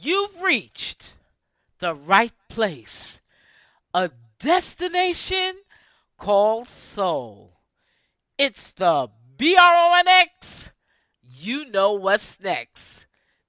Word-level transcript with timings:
You've 0.00 0.42
reached 0.42 1.14
the 1.78 1.94
right 1.94 2.32
place. 2.48 3.20
A 3.92 4.10
destination 4.38 5.54
called 6.18 6.68
soul. 6.68 7.60
It's 8.36 8.70
the 8.72 9.10
B 9.36 9.56
R 9.56 9.74
O 9.74 9.94
N 9.98 10.08
X. 10.08 10.70
You 11.22 11.70
know 11.70 11.92
what's 11.92 12.40
next. 12.40 13.06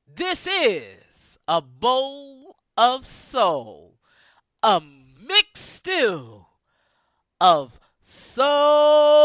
This 0.08 0.48
is 0.48 1.38
a 1.48 1.62
bowl 1.62 2.58
of 2.78 3.06
soul, 3.08 4.00
a 4.62 4.82
mixed 4.82 5.66
stew 5.66 6.46
of 7.40 7.80
soul 8.02 9.22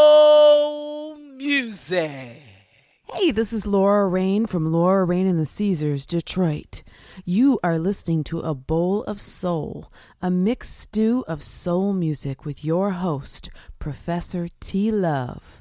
music. 1.16 2.42
Hey, 3.12 3.30
this 3.32 3.52
is 3.52 3.66
Laura 3.66 4.06
Rain 4.08 4.46
from 4.46 4.72
Laura 4.72 5.04
Rain 5.04 5.26
and 5.26 5.38
the 5.38 5.44
Caesars, 5.46 6.06
Detroit. 6.06 6.82
You 7.24 7.60
are 7.62 7.78
listening 7.78 8.24
to 8.24 8.40
A 8.40 8.54
Bowl 8.54 9.02
of 9.04 9.20
Soul, 9.20 9.92
a 10.22 10.30
mixed 10.30 10.78
stew 10.78 11.22
of 11.28 11.42
soul 11.42 11.92
music 11.92 12.46
with 12.46 12.64
your 12.64 12.92
host, 12.92 13.50
Professor 13.78 14.48
T. 14.58 14.90
Love. 14.90 15.59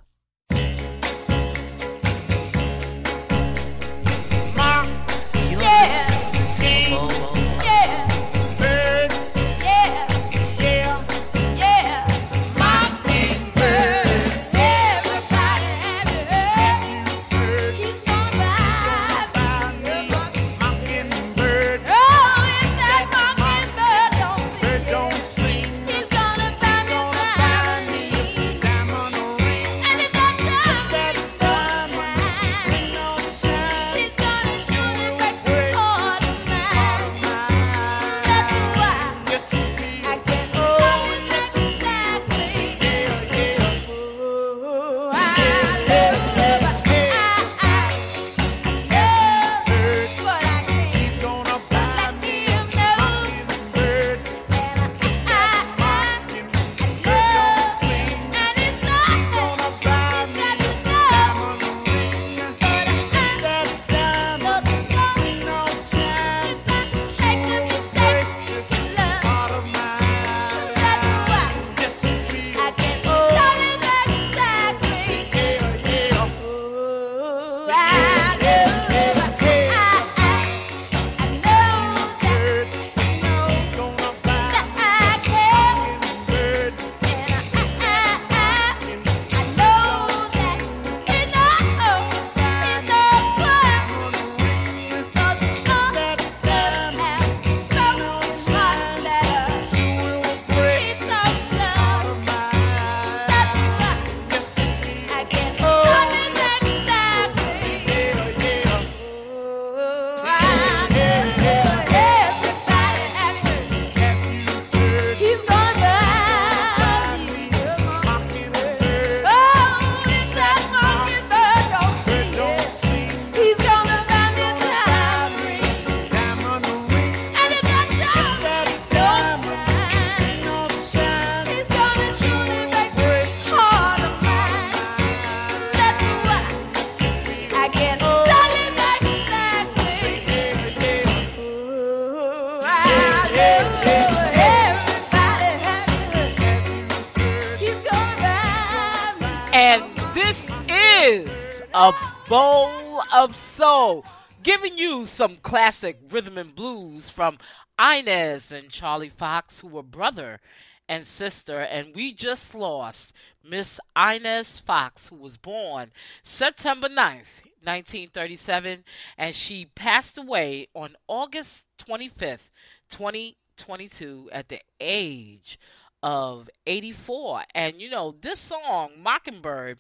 Some 155.20 155.36
classic 155.38 156.00
rhythm 156.10 156.38
and 156.38 156.56
blues 156.56 157.10
from 157.10 157.40
Inez 157.78 158.52
and 158.52 158.70
Charlie 158.70 159.10
Foxx, 159.10 159.60
who 159.60 159.68
were 159.68 159.84
brother 159.84 160.40
and 160.88 161.06
sister. 161.06 161.60
And 161.60 161.94
we 161.94 162.14
just 162.14 162.56
lost 162.56 163.14
Miss 163.44 163.80
Inez 163.98 164.60
Foxx, 164.60 165.10
who 165.10 165.18
was 165.18 165.36
born 165.36 165.92
September 166.24 166.88
9th, 166.88 167.44
1937, 167.64 168.86
and 169.18 169.36
she 169.36 169.66
passed 169.76 170.18
away 170.18 170.68
on 170.74 170.96
August 171.08 171.66
25th, 171.78 172.50
2022, 172.90 174.30
at 174.32 174.48
the 174.48 174.62
age 174.80 175.60
of 176.02 176.50
84. 176.66 177.44
And 177.54 177.82
you 177.82 177.90
know, 177.90 178.16
this 178.22 178.40
song, 178.40 178.92
Mockingbird, 178.98 179.80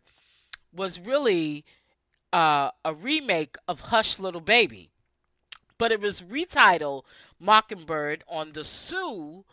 was 0.73 0.99
really 0.99 1.63
uh, 2.31 2.71
a 2.85 2.93
remake 2.93 3.55
of 3.67 3.81
Hush 3.81 4.19
Little 4.19 4.41
Baby 4.41 4.91
but 5.79 5.91
it 5.91 5.99
was 5.99 6.21
retitled 6.21 7.03
Mockingbird 7.39 8.23
on 8.27 8.51
the 8.51 8.63
Sue 8.63 9.45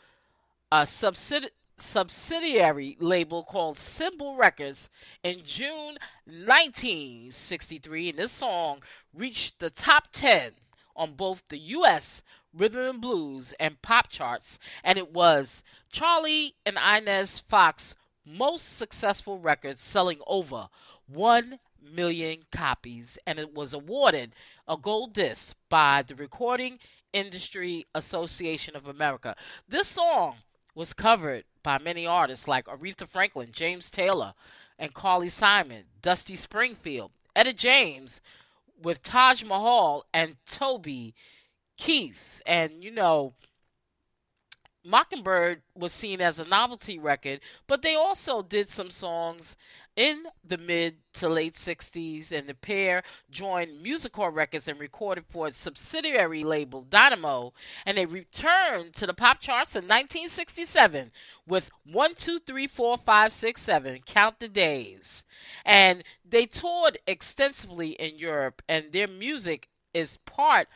subsidi- 0.71 1.51
subsidiary 1.79 2.99
label 3.01 3.45
called 3.45 3.79
Symbol 3.79 4.37
Records 4.37 4.91
in 5.23 5.43
June 5.45 5.97
1963. 6.27 8.11
And 8.11 8.19
this 8.19 8.33
song 8.33 8.83
reached 9.15 9.61
the 9.61 9.71
top 9.71 10.09
10 10.13 10.53
on 10.95 11.13
both 11.13 11.45
the 11.49 11.59
U.S. 11.59 12.23
rhythm 12.53 12.85
and 12.87 13.01
blues 13.01 13.55
and 13.61 13.81
pop 13.81 14.09
charts, 14.09 14.59
and 14.83 14.99
it 14.99 15.13
was 15.13 15.63
Charlie 15.93 16.57
and 16.65 16.77
Inez 16.77 17.39
Foxx' 17.39 17.95
most 18.25 18.77
successful 18.77 19.39
record, 19.39 19.79
selling 19.79 20.19
over 20.27 20.69
1 21.07 21.61
million 21.95 22.41
copies, 22.53 23.19
and 23.27 23.39
it 23.39 23.55
was 23.55 23.73
awarded 23.75 24.35
a 24.69 24.77
gold 24.77 25.13
disc 25.13 25.57
by 25.69 26.03
the 26.03 26.15
Recording 26.15 26.79
Industry 27.13 27.87
Association 27.95 28.77
of 28.77 28.87
America. 28.87 29.37
This 29.69 29.89
song 29.89 30.37
was 30.75 30.93
covered 30.93 31.45
by 31.63 31.79
many 31.79 32.07
artists 32.07 32.47
like 32.47 32.67
Aretha 32.67 33.09
Franklin, 33.09 33.49
James 33.53 33.91
Taylor, 33.91 34.35
and 34.79 34.93
Carly 34.93 35.29
Simon, 35.29 35.85
Dusty 36.03 36.37
Springfield, 36.37 37.11
Etta 37.35 37.53
James, 37.53 38.21
with 38.83 39.03
Taj 39.03 39.43
Mahal 39.43 40.05
and 40.13 40.37
Toby 40.47 41.15
Keith. 41.79 42.43
And, 42.47 42.85
you 42.85 42.91
know, 42.91 43.33
Mockingbird 44.85 45.63
was 45.75 45.93
seen 45.93 46.21
as 46.21 46.39
a 46.39 46.45
novelty 46.45 46.99
record, 46.99 47.41
but 47.67 47.83
they 47.83 47.95
also 47.95 48.43
did 48.43 48.69
some 48.69 48.91
songs 48.91 49.57
in 49.97 50.25
the 50.47 50.59
mid 50.59 50.97
to 51.15 51.29
late 51.29 51.55
60s, 51.55 52.31
and 52.31 52.47
the 52.47 52.55
pair 52.55 53.03
joined 53.31 53.85
Musicor 53.85 54.33
Records 54.33 54.69
and 54.69 54.79
recorded 54.79 55.25
for 55.29 55.49
its 55.49 55.59
subsidiary 55.59 56.45
label 56.45 56.83
Dynamo, 56.83 57.55
and 57.87 57.97
they 57.97 58.07
returned 58.07 58.95
to 58.95 59.07
the 59.07 59.15
pop 59.15 59.41
charts 59.41 59.75
in 59.75 59.85
1967 59.85 61.11
with 61.47 61.71
1, 61.91 62.15
2, 62.15 62.39
3, 62.41 62.67
4, 62.67 62.99
5, 62.99 63.33
6, 63.33 63.63
7, 63.63 64.01
Count 64.05 64.39
the 64.39 64.49
Days. 64.49 65.25
And 65.65 66.05
they 66.29 66.45
toured 66.45 66.99
extensively 67.07 67.91
in 67.91 68.19
Europe, 68.19 68.63
and 68.69 68.93
their 68.93 69.09
music 69.09 69.69
is 69.95 70.19
part, 70.19 70.69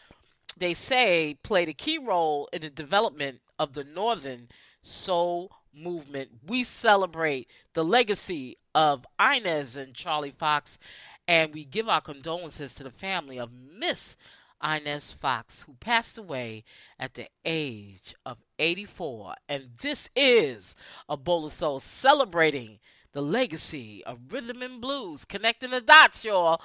they 0.56 0.72
say, 0.72 1.36
played 1.42 1.68
a 1.68 1.74
key 1.74 1.98
role 1.98 2.48
in 2.52 2.62
the 2.62 2.70
development 2.70 3.40
of 3.58 3.74
the 3.74 3.84
Northern 3.84 4.48
Soul 4.82 5.52
movement. 5.74 6.30
We 6.46 6.64
celebrate 6.64 7.48
the 7.74 7.84
legacy 7.84 8.58
of 8.74 9.06
Inez 9.20 9.76
and 9.76 9.94
Charlie 9.94 10.34
Foxx, 10.36 10.78
and 11.26 11.52
we 11.52 11.64
give 11.64 11.88
our 11.88 12.00
condolences 12.00 12.74
to 12.74 12.84
the 12.84 12.90
family 12.90 13.38
of 13.38 13.50
Miss 13.52 14.16
Inez 14.62 15.10
Foxx, 15.12 15.62
who 15.62 15.74
passed 15.74 16.18
away 16.18 16.64
at 16.98 17.14
the 17.14 17.28
age 17.44 18.14
of 18.26 18.38
84. 18.58 19.34
And 19.48 19.70
this 19.80 20.08
is 20.14 20.76
a 21.08 21.16
bowl 21.16 21.46
of 21.46 21.52
soul 21.52 21.80
celebrating 21.80 22.78
the 23.12 23.22
legacy 23.22 24.04
of 24.04 24.18
rhythm 24.30 24.62
and 24.62 24.80
blues, 24.80 25.24
connecting 25.24 25.70
the 25.70 25.80
dots, 25.80 26.24
y'all. 26.24 26.60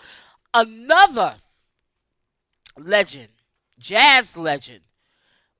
Another 0.54 1.36
legend, 2.78 3.30
jazz 3.80 4.38
legend, 4.38 4.82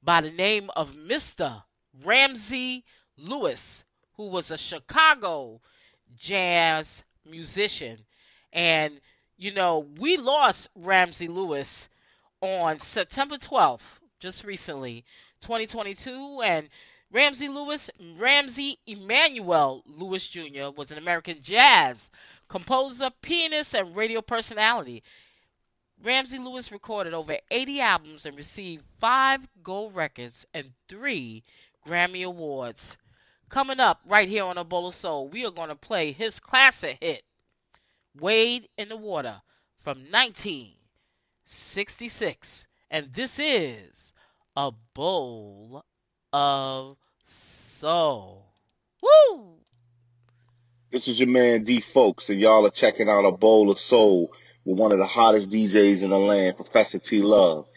by 0.04 0.22
the 0.22 0.32
name 0.32 0.70
of 0.76 0.94
Mr. 0.94 1.64
Ramsey 2.04 2.84
Lewis, 3.18 3.84
who 4.18 4.28
was 4.28 4.52
a 4.52 4.58
Chicago 4.58 5.62
jazz 6.18 7.04
musician. 7.30 8.00
And, 8.54 9.02
you 9.38 9.54
know, 9.54 9.88
we 9.98 10.18
lost 10.18 10.70
Ramsey 10.76 11.28
Lewis 11.28 11.90
on 12.42 12.80
September 12.80 13.36
12th, 13.38 14.00
just 14.20 14.44
recently, 14.44 15.04
2022. 15.42 16.42
And 16.44 16.70
Ramsey 17.12 17.48
Lewis, 17.48 17.90
Ramsey 18.18 18.80
Emmanuel 18.86 19.84
Lewis 19.86 20.28
Jr., 20.28 20.70
was 20.76 20.92
an 20.92 20.98
American 20.98 21.42
jazz 21.42 22.12
composer, 22.48 23.10
pianist, 23.22 23.74
and 23.74 23.96
radio 23.96 24.22
personality. 24.22 25.04
Ramsey 26.04 26.40
Lewis 26.40 26.72
recorded 26.72 27.14
over 27.14 27.38
80 27.50 27.82
albums 27.82 28.26
and 28.26 28.36
received 28.36 28.84
five 29.00 29.48
gold 29.64 29.96
records 29.96 30.46
and 30.54 30.72
three 30.88 31.44
Grammy 31.88 32.26
Awards. 32.26 32.98
Coming 33.50 33.80
up 33.80 34.02
right 34.06 34.28
here 34.28 34.44
on 34.44 34.58
A 34.58 34.64
Bowl 34.64 34.88
of 34.88 34.96
Soul, 34.96 35.30
we 35.30 35.46
are 35.46 35.52
going 35.52 35.70
to 35.70 35.76
play 35.76 36.12
his 36.12 36.40
classic 36.40 36.98
hit, 37.00 37.22
Wade 38.20 38.68
in 38.78 38.90
the 38.90 38.98
Water, 38.98 39.42
from 39.82 40.00
1966. 40.10 42.68
And 42.90 43.14
this 43.14 43.38
is 43.40 44.14
A 44.58 44.72
Bowl 44.94 45.86
of 46.34 46.98
Soul. 47.24 48.48
Woo! 49.02 49.54
This 50.90 51.08
is 51.08 51.20
your 51.20 51.30
man 51.30 51.64
D 51.64 51.80
Folks, 51.82 52.30
and 52.30 52.42
y'all 52.42 52.66
are 52.66 52.72
checking 52.72 53.10
out 53.10 53.26
A 53.26 53.32
Bowl 53.32 53.70
of 53.70 53.80
Soul 53.80 54.32
with 54.66 54.80
one 54.80 54.92
of 54.92 54.98
the 54.98 55.06
hottest 55.06 55.52
DJs 55.52 56.04
in 56.04 56.10
the 56.10 56.20
land, 56.20 56.56
Professor 56.56 56.98
T 57.00 57.22
Love. 57.22 57.68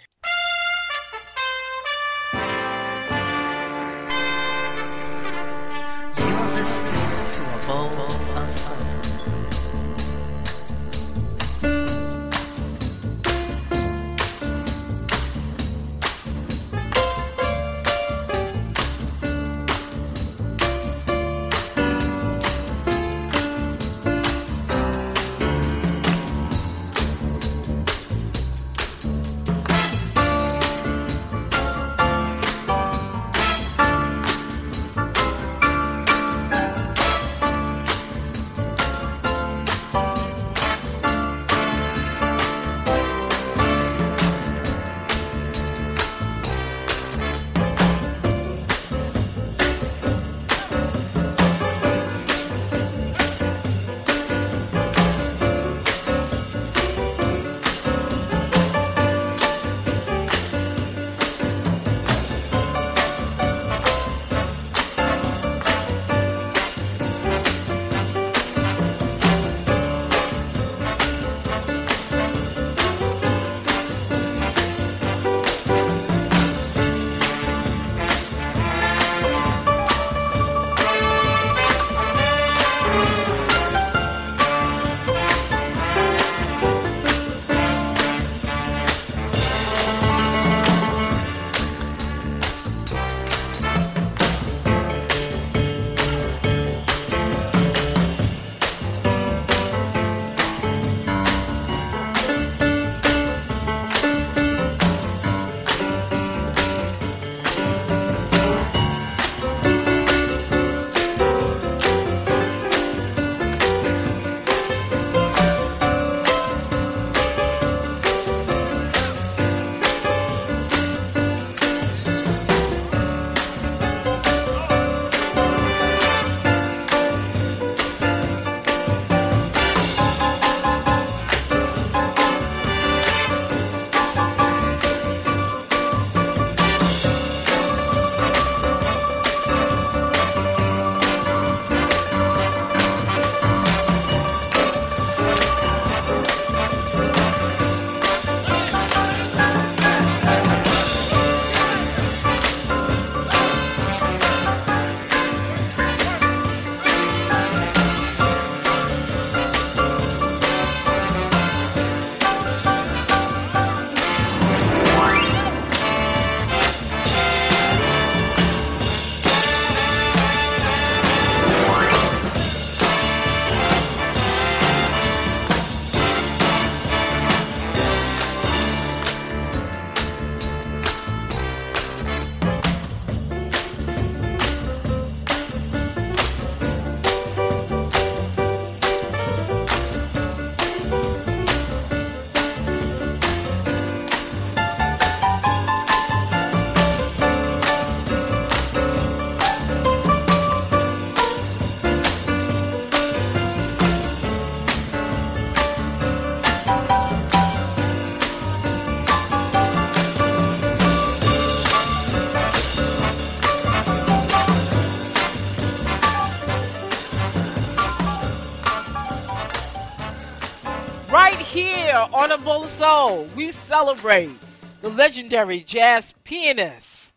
Bowl 222.59 222.65
of 222.65 222.71
soul, 222.71 223.25
we 223.37 223.53
celebrate 223.53 224.37
the 224.81 224.89
legendary 224.89 225.61
jazz 225.61 226.13
pianist, 226.25 227.13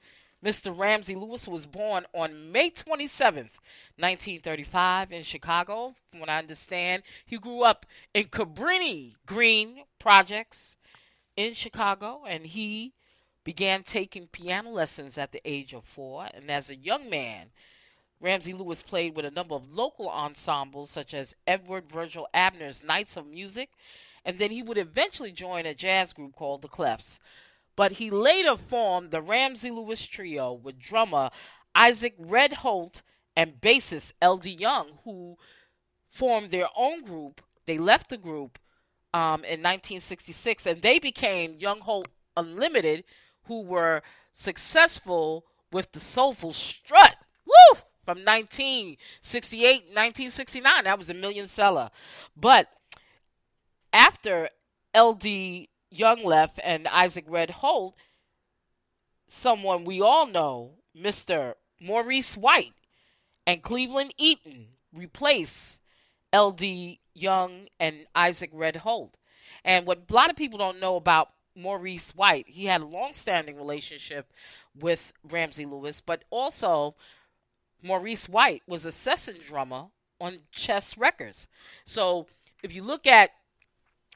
Mr. 0.46 0.78
Ramsey 0.78 1.16
Lewis, 1.16 1.48
was 1.48 1.66
born 1.66 2.06
on 2.14 2.52
May 2.52 2.70
27th, 2.70 3.58
1935, 3.98 5.12
in 5.12 5.24
Chicago. 5.24 5.96
From 6.12 6.20
what 6.20 6.30
I 6.30 6.38
understand, 6.38 7.02
he 7.26 7.40
grew 7.40 7.64
up 7.64 7.88
in 8.14 8.26
Cabrini 8.26 9.16
Green 9.26 9.82
Projects 9.98 10.78
in 11.36 11.56
Chicago, 11.56 12.22
and 12.28 12.46
he 12.46 12.94
began 13.44 13.82
taking 13.82 14.28
piano 14.28 14.70
lessons 14.70 15.18
at 15.18 15.32
the 15.32 15.42
age 15.44 15.74
of 15.74 15.84
four. 15.86 16.28
And 16.36 16.52
as 16.52 16.70
a 16.70 16.76
young 16.76 17.10
man, 17.10 17.48
Ramsey 18.20 18.54
Lewis 18.54 18.84
played 18.84 19.16
with 19.16 19.26
a 19.26 19.32
number 19.32 19.56
of 19.56 19.74
local 19.74 20.08
ensembles 20.08 20.92
such 20.92 21.16
as 21.16 21.34
Edward 21.48 21.90
Virgil 21.92 22.28
Abner's 22.32 22.84
Knights 22.84 23.18
of 23.18 23.26
Music, 23.26 23.70
and 24.26 24.40
then 24.40 24.52
he 24.52 24.62
would 24.62 24.78
eventually 24.78 25.32
join 25.32 25.66
a 25.66 25.74
jazz 25.74 26.14
group 26.14 26.36
called 26.36 26.62
the 26.62 26.68
Clefs. 26.68 27.20
But 27.76 27.94
he 27.94 28.10
later 28.10 28.58
formed 28.58 29.12
the 29.12 29.22
Ramsey 29.22 29.72
Lewis 29.72 30.06
Trio 30.06 30.54
with 30.54 30.80
drummer 30.80 31.30
Isaac 31.74 32.16
Red 32.18 32.54
Holt 32.54 33.02
and 33.36 33.62
bassist 33.62 34.14
Eldee 34.22 34.60
Young, 34.60 35.00
who 35.04 35.38
formed 36.10 36.52
their 36.52 36.68
own 36.76 37.02
group. 37.02 37.42
They 37.66 37.78
left 37.78 38.10
the 38.10 38.18
group 38.18 38.60
um, 39.14 39.44
in 39.44 39.62
1966 39.62 40.66
and 40.66 40.82
they 40.82 41.00
became 41.00 41.58
Young 41.58 41.80
Holt 41.80 42.10
Unlimited, 42.36 43.04
who 43.46 43.62
were 43.62 44.02
successful 44.34 45.46
with 45.72 45.92
the 45.92 46.00
Soulful 46.00 46.54
Strut. 46.54 47.16
Woo! 47.46 47.80
From 48.06 48.20
1968, 48.20 49.74
1969. 49.86 50.84
That 50.84 50.98
was 50.98 51.10
a 51.10 51.14
million 51.14 51.48
seller. 51.48 51.90
But 52.36 52.68
after 53.94 54.50
Eldee 54.94 55.70
Young 55.90 56.24
left 56.24 56.60
and 56.64 56.88
Isaac 56.88 57.26
Red 57.28 57.50
Holt, 57.50 57.96
someone 59.28 59.86
we 59.86 60.02
all 60.02 60.28
know, 60.28 60.72
Mr. 60.98 61.56
Maurice 61.80 62.38
White 62.38 62.74
and 63.46 63.62
Cleveland 63.62 64.14
Eaton 64.18 64.68
replaced 64.94 65.80
Eldee 66.34 67.00
Young 67.14 67.68
and 67.80 68.06
Isaac 68.16 68.52
Red 68.54 68.78
Holt. 68.78 69.16
And 69.64 69.86
what 69.86 70.04
a 70.10 70.14
lot 70.14 70.30
of 70.30 70.36
people 70.36 70.58
don't 70.58 70.80
know 70.80 70.96
about 70.96 71.30
Maurice 71.56 72.16
White, 72.16 72.48
he 72.48 72.66
had 72.66 72.82
a 72.82 72.86
long-standing 72.86 73.58
relationship 73.58 74.32
with 74.80 75.12
Ramsey 75.30 75.66
Lewis, 75.66 76.00
but 76.00 76.24
also 76.30 76.96
Maurice 77.84 78.30
White 78.30 78.64
was 78.68 78.86
a 78.86 78.92
session 78.92 79.36
drummer 79.46 79.88
on 80.20 80.40
Chess 80.52 80.98
Records. 80.98 81.48
So 81.84 82.28
if 82.64 82.74
you 82.74 82.84
look 82.84 83.06
at 83.06 83.32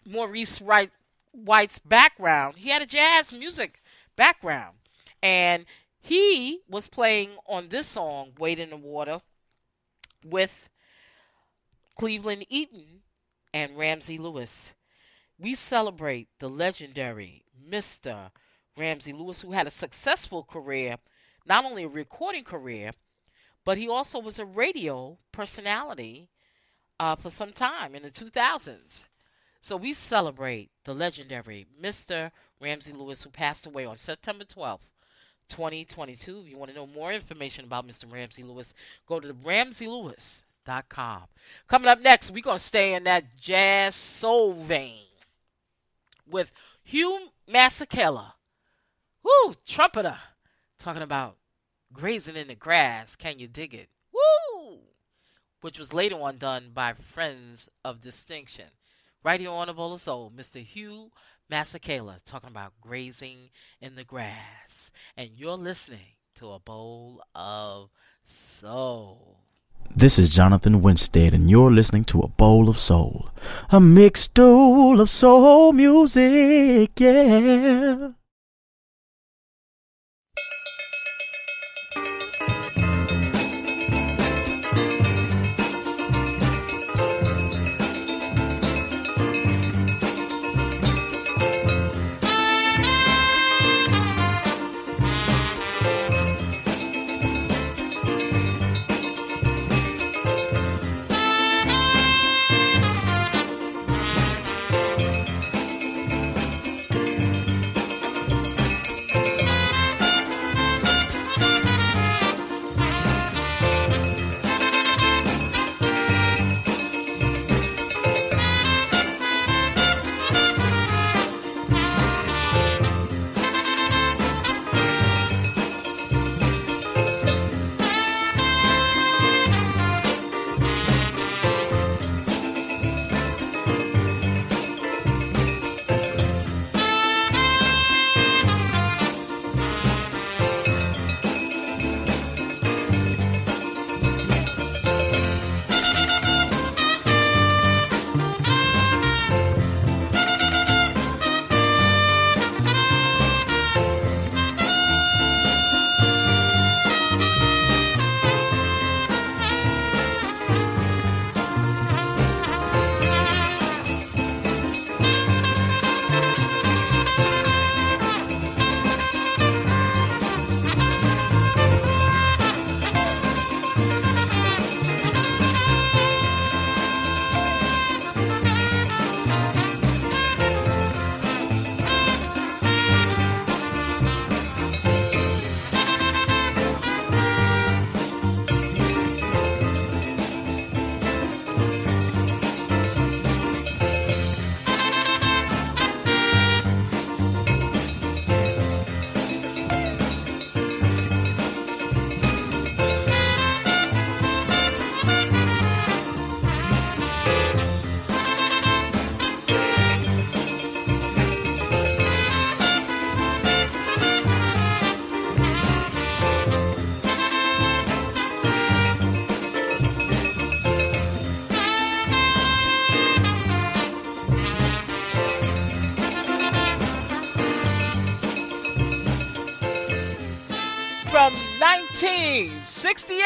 Maurice 0.05 0.61
Wright, 0.61 0.91
White's 1.31 1.79
background, 1.79 2.57
he 2.57 2.69
had 2.69 2.81
a 2.81 2.85
jazz 2.85 3.31
music 3.31 3.81
background. 4.15 4.77
And 5.21 5.65
he 5.99 6.61
was 6.69 6.87
playing 6.87 7.31
on 7.47 7.69
this 7.69 7.87
song, 7.87 8.33
Wade 8.37 8.59
in 8.59 8.69
the 8.69 8.77
Water, 8.77 9.21
with 10.23 10.69
Cleveland 11.97 12.45
Eaton 12.49 13.01
and 13.53 13.77
Ramsey 13.77 14.17
Lewis. 14.17 14.73
We 15.39 15.55
celebrate 15.55 16.27
the 16.39 16.49
legendary 16.49 17.43
Mr. 17.69 18.31
Ramsey 18.77 19.13
Lewis, 19.13 19.41
who 19.41 19.51
had 19.51 19.67
a 19.67 19.71
successful 19.71 20.43
career, 20.43 20.97
not 21.45 21.65
only 21.65 21.83
a 21.83 21.87
recording 21.87 22.43
career, 22.43 22.91
but 23.63 23.77
he 23.77 23.89
also 23.89 24.19
was 24.19 24.37
a 24.37 24.45
radio 24.45 25.17
personality 25.31 26.29
uh, 26.99 27.15
for 27.15 27.29
some 27.29 27.51
time 27.51 27.95
in 27.95 28.03
the 28.03 28.11
2000s. 28.11 29.05
So 29.65 29.77
we 29.77 29.93
celebrate 29.93 30.69
the 30.83 30.93
legendary 30.93 31.65
Mr. 31.81 32.29
Ramsey 32.61 32.93
Lewis, 32.93 33.23
who 33.23 33.31
passed 33.31 33.65
away 33.65 33.83
on 33.83 33.97
September 33.97 34.43
12th, 34.45 34.91
2022. 35.49 36.41
If 36.41 36.51
you 36.51 36.55
want 36.55 36.69
to 36.69 36.77
know 36.77 36.85
more 36.85 37.11
information 37.11 37.65
about 37.65 37.87
Mr. 37.87 38.03
Ramsey 38.13 38.43
Lewis, 38.43 38.75
go 39.07 39.19
to 39.19 39.33
ramseylewis.com. 39.33 41.23
Coming 41.67 41.87
up 41.87 41.99
next, 41.99 42.29
we're 42.29 42.43
going 42.43 42.59
to 42.59 42.63
stay 42.63 42.93
in 42.93 43.05
that 43.05 43.37
jazz 43.37 43.95
soul 43.95 44.53
vein 44.53 45.07
with 46.29 46.51
Hugh 46.83 47.29
Masekela. 47.51 48.33
Woo, 49.23 49.55
trumpeter. 49.65 50.19
Talking 50.77 51.01
about 51.01 51.37
grazing 51.91 52.35
in 52.35 52.49
the 52.49 52.55
grass. 52.55 53.15
Can 53.15 53.39
you 53.39 53.47
dig 53.47 53.73
it? 53.73 53.89
Woo! 54.13 54.77
Which 55.61 55.79
was 55.79 55.91
later 55.91 56.21
on 56.21 56.37
done 56.37 56.69
by 56.71 56.93
Friends 56.93 57.67
of 57.83 57.99
Distinction. 57.99 58.65
Right 59.25 59.39
here 59.39 59.49
on 59.49 59.65
the 59.65 59.73
Bowl 59.73 59.91
of 59.91 60.01
Soul, 60.01 60.31
Mr. 60.37 60.63
Hugh 60.63 61.09
Masekela 61.51 62.17
talking 62.27 62.51
about 62.51 62.73
grazing 62.79 63.49
in 63.81 63.95
the 63.95 64.03
grass. 64.03 64.91
And 65.17 65.31
you're 65.35 65.57
listening 65.57 66.13
to 66.35 66.51
a 66.51 66.59
bowl 66.59 67.23
of 67.33 67.89
soul. 68.21 69.39
This 69.95 70.19
is 70.19 70.29
Jonathan 70.29 70.79
Winstead, 70.79 71.33
and 71.33 71.49
you're 71.49 71.71
listening 71.71 72.03
to 72.03 72.21
A 72.21 72.27
Bowl 72.27 72.69
of 72.69 72.77
Soul. 72.77 73.31
A 73.71 73.79
mixed 73.79 74.35
bowl 74.35 75.01
of 75.01 75.09
soul 75.09 75.73
music, 75.73 76.91
yeah. 76.99 78.09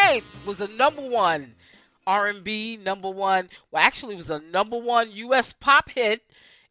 1968 0.10 0.48
was 0.48 0.58
the 0.58 0.68
number 0.68 1.08
one 1.08 1.56
R&B 2.08 2.78
number 2.78 3.10
one. 3.10 3.50
Well, 3.70 3.84
actually, 3.84 4.16
was 4.16 4.26
the 4.26 4.40
number 4.40 4.78
one 4.78 5.12
U.S. 5.12 5.54
pop 5.54 5.90
hit 5.90 6.24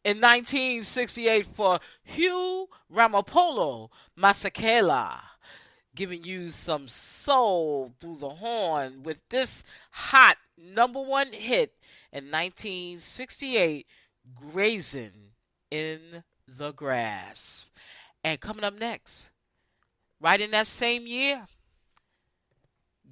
in 0.03 0.19
1968 0.19 1.45
for 1.45 1.79
Hugh 2.03 2.67
Ramapolo 2.93 3.89
Masekela, 4.17 5.19
giving 5.95 6.25
you 6.25 6.49
some 6.49 6.89
soul 6.89 7.93
through 8.01 8.17
the 8.17 8.29
horn 8.29 9.03
with 9.03 9.21
this 9.29 9.63
hot 9.91 10.35
number 10.57 11.01
one 11.01 11.31
hit 11.31 11.75
in 12.11 12.25
1968, 12.25 13.87
Grazing 14.35 15.31
in 15.71 16.23
the 16.45 16.73
Grass. 16.73 17.71
And 18.21 18.41
coming 18.41 18.65
up 18.65 18.77
next, 18.77 19.29
right 20.19 20.41
in 20.41 20.51
that 20.51 20.67
same 20.67 21.07
year, 21.07 21.47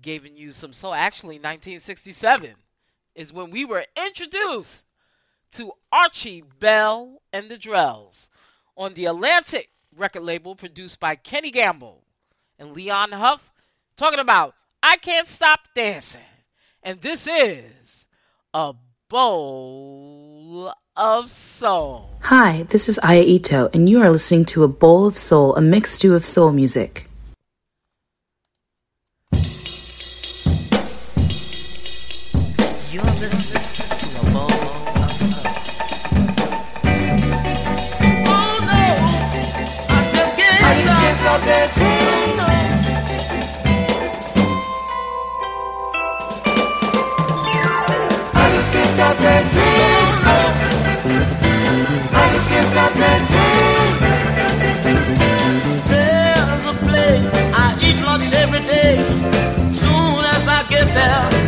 giving 0.02 0.38
you 0.38 0.52
some 0.52 0.74
soul. 0.74 0.94
Actually, 0.94 1.36
1967 1.36 2.56
is 3.16 3.34
when 3.34 3.50
we 3.50 3.66
were 3.66 3.86
introduced 4.06 4.86
to 5.54 5.72
Archie 5.92 6.44
Bell 6.60 7.22
and 7.34 7.50
the 7.50 7.58
Drells 7.58 8.30
on 8.76 8.94
the 8.94 9.06
Atlantic 9.06 9.70
record 9.96 10.24
label 10.24 10.56
produced 10.56 11.00
by 11.00 11.16
Kenny 11.16 11.52
Gamble 11.52 12.04
and 12.60 12.74
Leon 12.74 13.12
Huff, 13.12 13.52
talking 13.96 14.20
about 14.20 14.56
I 14.84 14.98
Can't 14.98 15.28
Stop 15.28 15.62
Dancing. 15.74 16.22
And 16.84 17.02
this 17.02 17.28
is 17.28 18.08
a 18.54 18.76
bowl 19.10 20.74
of 20.96 21.32
soul. 21.32 22.18
Hi, 22.22 22.64
this 22.64 22.90
is 22.90 23.00
Aya 23.04 23.22
Ito, 23.24 23.70
and 23.74 23.90
you 23.90 24.02
are 24.02 24.10
listening 24.10 24.46
to 24.46 24.64
A 24.64 24.68
Bowl 24.68 25.08
of 25.08 25.18
Soul, 25.18 25.56
a 25.56 25.62
mixed 25.62 25.96
stew 25.96 26.16
of 26.16 26.26
soul 26.26 26.52
music. 26.52 27.07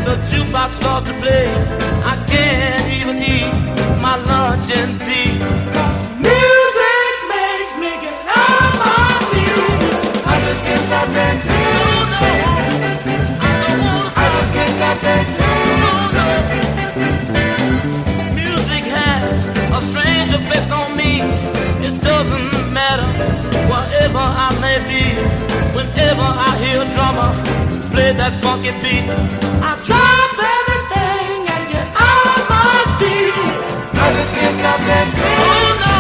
The 0.05 0.15
jukebox 0.29 0.73
starts 0.73 1.07
to 1.09 1.15
play. 1.19 1.47
I 2.03 2.15
can't 2.27 2.87
even 2.97 3.17
eat 3.21 3.53
my 4.01 4.15
lunch 4.29 4.69
in 4.79 4.97
peace. 4.99 6.08
Play 28.09 28.17
that 28.17 28.41
funky 28.41 28.71
beat, 28.81 29.05
I 29.61 29.77
drop 29.85 30.33
everything 30.57 31.45
and 31.53 31.63
get 31.69 31.87
out 31.93 32.25
of 32.37 32.43
my 32.49 32.77
seat. 32.97 33.33
I 33.93 34.07
just 34.17 34.31
can't 34.33 34.55
stop 34.59 34.79
dancing. 34.89 35.37
Oh 35.45 35.69
no, 35.83 35.97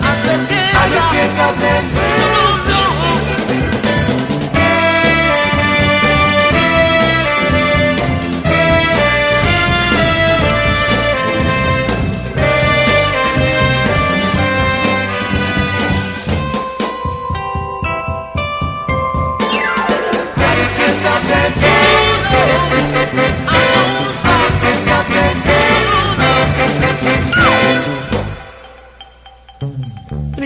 I 0.00 0.12
just 0.24 0.44
can't. 0.48 0.74
I 0.76 0.84
just 0.94 1.08
can't 1.12 1.32
stop 1.32 1.54
dancing. 1.60 2.33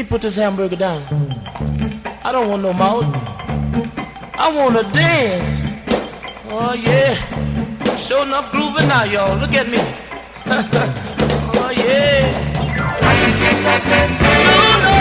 Put 0.09 0.23
this 0.23 0.37
hamburger 0.37 0.77
down. 0.77 1.03
I 2.25 2.33
don't 2.33 2.49
want 2.49 2.63
no 2.63 2.73
mouth. 2.73 3.05
I 4.39 4.51
want 4.55 4.77
to 4.77 4.83
dance. 4.93 5.61
Oh 6.47 6.73
yeah, 6.73 7.15
I'm 7.81 7.97
sure 7.99 8.25
enough 8.25 8.51
grooving 8.51 8.89
now, 8.89 9.05
y'all. 9.05 9.37
Look 9.39 9.53
at 9.53 9.69
me. 9.69 9.79
oh 10.49 11.71
yeah. 11.77 12.33
I 13.01 13.13
just 13.21 13.39
can't 13.39 13.59
stop 13.61 13.83
dancing. 13.85 14.41
No, 14.49 14.61
no. 14.87 14.97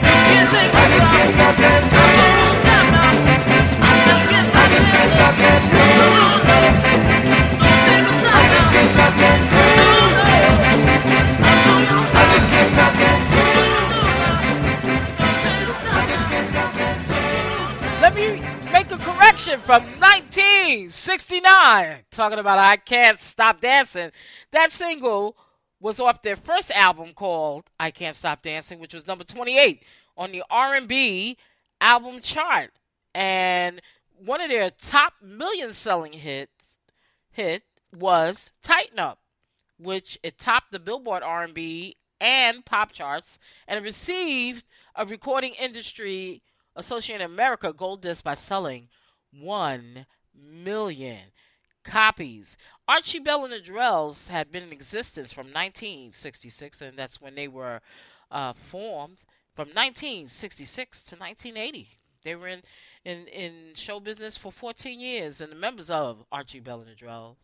You 0.00 0.16
can't 0.32 0.50
make 0.56 0.72
me 0.72 0.80
I 0.80 0.88
just 0.96 1.08
can't 1.12 1.32
stop 1.36 1.56
dancing. 1.60 2.00
I. 2.00 2.40
Just 4.06 4.24
can't 4.30 4.48
stop, 4.48 4.64
I 4.64 4.68
just 4.72 4.88
can't 4.90 5.12
stop 5.12 5.34
dancing. 5.36 5.69
Correction 19.50 19.66
from 19.66 19.82
1969. 20.00 22.04
Talking 22.10 22.38
about 22.38 22.58
I 22.58 22.76
Can't 22.76 23.18
Stop 23.18 23.60
Dancing. 23.60 24.10
That 24.52 24.70
single 24.70 25.36
was 25.80 25.98
off 26.00 26.22
their 26.22 26.36
first 26.36 26.70
album 26.70 27.12
called 27.14 27.64
I 27.78 27.90
Can't 27.90 28.14
Stop 28.14 28.40
Dancing, 28.42 28.78
which 28.78 28.94
was 28.94 29.06
number 29.06 29.24
28 29.24 29.82
on 30.16 30.32
the 30.32 30.42
R&B 30.50 31.36
album 31.80 32.20
chart. 32.20 32.70
And 33.14 33.80
one 34.24 34.40
of 34.40 34.48
their 34.50 34.70
top 34.70 35.14
million 35.22 35.72
selling 35.72 36.12
hits 36.12 36.78
hit 37.32 37.64
was 37.92 38.52
Tighten 38.62 39.00
Up, 39.00 39.18
which 39.78 40.18
it 40.22 40.38
topped 40.38 40.70
the 40.70 40.78
Billboard 40.78 41.24
R&B 41.24 41.96
and 42.20 42.64
pop 42.64 42.92
charts 42.92 43.40
and 43.66 43.84
received 43.84 44.64
a 44.94 45.04
recording 45.06 45.54
industry 45.60 46.42
Associated 46.76 47.24
America 47.24 47.72
gold 47.72 48.00
disc 48.00 48.22
by 48.22 48.34
selling 48.34 48.88
1 49.32 50.06
million 50.34 51.32
copies. 51.84 52.56
Archie 52.86 53.18
Bell 53.18 53.44
and 53.44 53.52
the 53.52 53.60
Drells 53.60 54.28
had 54.28 54.50
been 54.50 54.64
in 54.64 54.72
existence 54.72 55.32
from 55.32 55.46
1966, 55.46 56.82
and 56.82 56.98
that's 56.98 57.20
when 57.20 57.34
they 57.34 57.48
were 57.48 57.80
uh, 58.30 58.52
formed. 58.52 59.18
From 59.54 59.68
1966 59.68 61.02
to 61.04 61.16
1980, 61.16 61.88
they 62.24 62.36
were 62.36 62.48
in, 62.48 62.62
in, 63.04 63.26
in 63.26 63.52
show 63.74 64.00
business 64.00 64.36
for 64.36 64.52
14 64.52 64.98
years, 65.00 65.40
and 65.40 65.50
the 65.50 65.56
members 65.56 65.90
of 65.90 66.24
Archie 66.30 66.60
Bell 66.60 66.80
and 66.80 66.88
the 66.88 66.94
Drells 66.94 67.36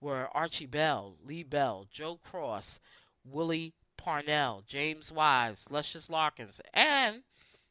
were 0.00 0.28
Archie 0.34 0.66
Bell, 0.66 1.16
Lee 1.24 1.42
Bell, 1.42 1.86
Joe 1.90 2.16
Cross, 2.16 2.80
Willie 3.24 3.74
Parnell, 3.96 4.62
James 4.66 5.10
Wise, 5.10 5.66
Lucious 5.70 6.08
Larkins, 6.08 6.60
and 6.72 7.22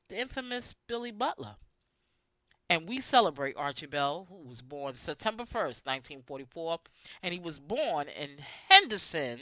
the 0.10 0.19
infamous 0.19 0.73
Billy 0.88 1.12
Butler. 1.12 1.55
And 2.69 2.89
we 2.89 2.99
celebrate 2.99 3.56
Archie 3.58 3.86
Bell, 3.86 4.28
who 4.30 4.49
was 4.49 4.62
born 4.62 4.95
September 4.95 5.43
1st, 5.43 5.86
1944, 5.86 6.80
and 7.21 7.34
he 7.34 7.39
was 7.39 7.60
born 7.60 8.08
in 8.08 8.38
Henderson, 8.69 9.39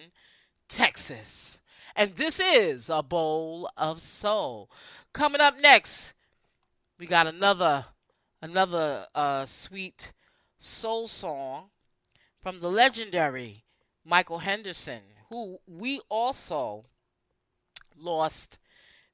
Texas. 0.67 1.61
And 1.95 2.15
this 2.15 2.39
is 2.39 2.89
a 2.89 3.01
bowl 3.01 3.69
of 3.77 4.01
soul. 4.01 4.69
Coming 5.13 5.41
up 5.41 5.55
next, 5.59 6.13
we 6.99 7.05
got 7.05 7.27
another 7.27 7.85
another 8.41 9.07
uh, 9.15 9.45
sweet 9.45 10.11
soul 10.57 11.07
song 11.07 11.69
from 12.41 12.59
the 12.59 12.69
legendary 12.69 13.63
Michael 14.03 14.39
Henderson, 14.39 15.01
who 15.29 15.59
we 15.65 16.01
also 16.09 16.85
lost 17.97 18.57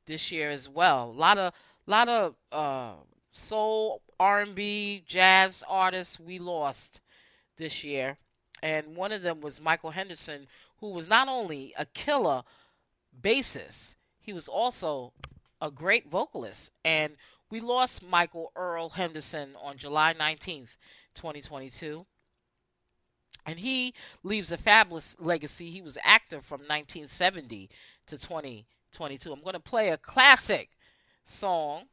this 0.07 0.31
year 0.31 0.49
as 0.49 0.67
well. 0.67 1.11
A 1.11 1.11
lot 1.11 1.37
of 1.37 1.53
lot 1.85 2.09
of 2.09 2.35
uh, 2.51 2.93
soul, 3.31 4.01
R&B, 4.19 5.03
jazz 5.05 5.63
artists 5.67 6.19
we 6.19 6.39
lost 6.39 7.01
this 7.57 7.83
year, 7.83 8.17
and 8.61 8.95
one 8.95 9.11
of 9.11 9.21
them 9.21 9.41
was 9.41 9.61
Michael 9.61 9.91
Henderson, 9.91 10.47
who 10.79 10.91
was 10.91 11.07
not 11.07 11.27
only 11.27 11.73
a 11.77 11.85
killer 11.85 12.43
bassist, 13.21 13.95
he 14.19 14.33
was 14.33 14.47
also 14.47 15.13
a 15.61 15.71
great 15.71 16.09
vocalist. 16.09 16.71
And 16.83 17.13
we 17.49 17.59
lost 17.59 18.03
Michael 18.03 18.51
Earl 18.55 18.89
Henderson 18.89 19.55
on 19.61 19.77
July 19.77 20.13
19th, 20.13 20.77
2022. 21.15 22.05
And 23.45 23.59
he 23.59 23.93
leaves 24.23 24.51
a 24.51 24.57
fabulous 24.57 25.15
legacy. 25.19 25.71
He 25.71 25.81
was 25.81 25.97
active 26.03 26.45
from 26.45 26.59
1970 26.59 27.69
to 28.07 28.17
2022. 28.17 29.31
I'm 29.31 29.41
going 29.41 29.53
to 29.53 29.59
play 29.59 29.89
a 29.89 29.97
classic 29.97 30.69
song. 31.23 31.85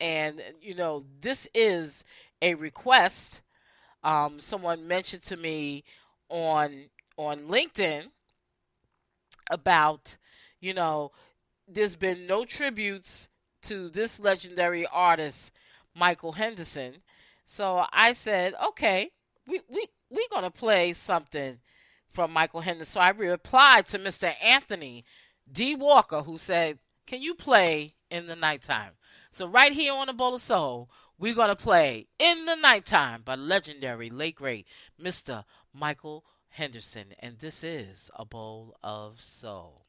And, 0.00 0.42
you 0.60 0.74
know, 0.74 1.04
this 1.20 1.48
is 1.54 2.04
a 2.42 2.54
request. 2.54 3.40
Um, 4.04 4.38
someone 4.40 4.86
mentioned 4.86 5.22
to 5.24 5.36
me 5.36 5.84
on 6.28 6.86
on 7.16 7.48
LinkedIn 7.48 8.08
about, 9.50 10.16
you 10.60 10.74
know, 10.74 11.12
there's 11.66 11.96
been 11.96 12.26
no 12.26 12.44
tributes 12.44 13.28
to 13.62 13.88
this 13.88 14.20
legendary 14.20 14.86
artist, 14.86 15.50
Michael 15.94 16.32
Henderson. 16.32 16.96
So 17.44 17.84
I 17.92 18.12
said, 18.12 18.54
okay, 18.68 19.10
we 19.46 19.60
we 19.68 19.86
we're 20.10 20.28
gonna 20.30 20.50
play 20.50 20.92
something 20.92 21.58
from 22.12 22.32
Michael 22.32 22.60
Henderson. 22.60 22.94
So 22.94 23.00
I 23.00 23.10
replied 23.10 23.86
to 23.88 23.98
Mr. 23.98 24.32
Anthony 24.42 25.04
D. 25.50 25.74
Walker, 25.74 26.22
who 26.22 26.38
said, 26.38 26.78
"Can 27.06 27.22
you 27.22 27.34
play 27.34 27.94
in 28.10 28.26
the 28.26 28.36
nighttime?" 28.36 28.95
So 29.36 29.46
right 29.46 29.70
here 29.70 29.92
on 29.92 30.06
the 30.06 30.14
Bowl 30.14 30.34
of 30.34 30.40
Soul, 30.40 30.88
we're 31.18 31.34
gonna 31.34 31.54
play 31.54 32.08
"In 32.18 32.46
the 32.46 32.54
Nighttime" 32.54 33.20
by 33.20 33.34
legendary 33.34 34.08
late 34.08 34.36
great 34.36 34.66
Mr. 34.98 35.44
Michael 35.74 36.24
Henderson, 36.48 37.14
and 37.18 37.38
this 37.38 37.62
is 37.62 38.10
a 38.14 38.24
bowl 38.24 38.74
of 38.82 39.20
soul. 39.20 39.84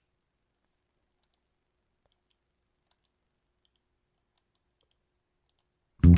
You're 6.04 6.18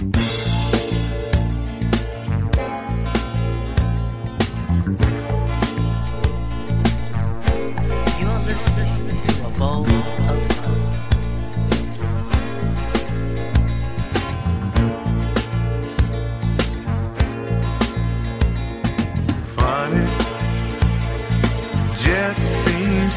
listening 8.39 9.21
to 9.21 9.45
a 9.45 9.59
bowl 9.59 9.85
of 9.85 10.45
soul. 10.45 11.08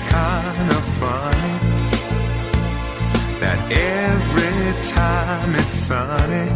Kind 0.08 0.70
of 0.70 0.84
funny 1.00 1.56
that 3.40 3.58
every 3.70 4.82
time 4.92 5.54
it's 5.54 5.74
sunny, 5.74 6.48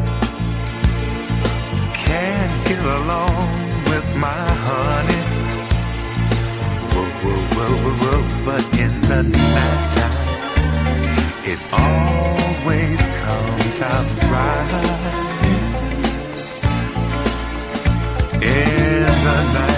can't 1.95 2.57
get 2.69 2.83
along 2.99 3.49
with 3.91 4.09
my 4.17 4.47
honey. 4.69 5.25
Whoa, 6.93 7.05
whoa, 7.23 7.41
whoa, 7.55 7.73
whoa, 7.83 7.95
whoa, 8.03 8.21
but 8.47 8.65
in 8.79 8.93
the 9.11 9.23
nighttime, 9.23 10.29
it 11.53 11.61
always 11.85 13.01
comes 13.23 13.77
out 13.95 14.09
right. 14.33 15.05
In 18.35 19.07
the 19.27 19.39
nighttime, 19.55 19.76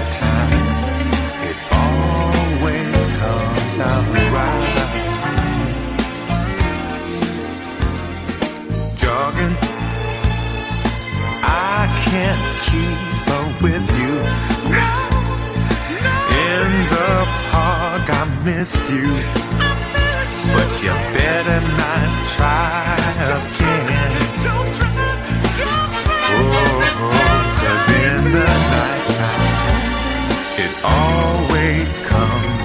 can't 12.10 12.42
keep 12.68 13.00
up 13.38 13.52
with 13.62 13.86
you. 14.00 14.14
In 16.48 16.70
the 16.94 17.12
park, 17.52 18.06
I 18.20 18.24
missed 18.44 18.86
you. 18.88 19.10
But 20.54 20.70
you 20.82 20.94
better 21.16 21.60
not 21.80 22.10
try 22.34 22.96
again. 23.36 24.12
Oh, 26.30 26.76
cause 27.60 27.86
in 28.06 28.22
the 28.36 28.48
nighttime, 28.74 29.58
it 30.64 30.72
always 30.96 31.92
comes 32.10 32.57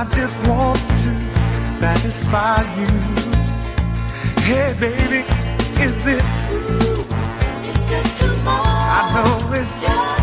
I 0.00 0.04
just 0.14 0.46
want 0.46 0.78
to 0.78 1.10
satisfy 1.66 2.62
you. 2.78 2.86
Hey, 4.44 4.72
baby, 4.78 5.26
is 5.82 6.06
it 6.06 6.22
It's 7.66 7.90
just 7.90 8.20
too 8.20 8.36
much. 8.44 8.64
I 8.64 9.10
know 9.12 9.54
it. 9.54 9.66
Just 9.80 10.17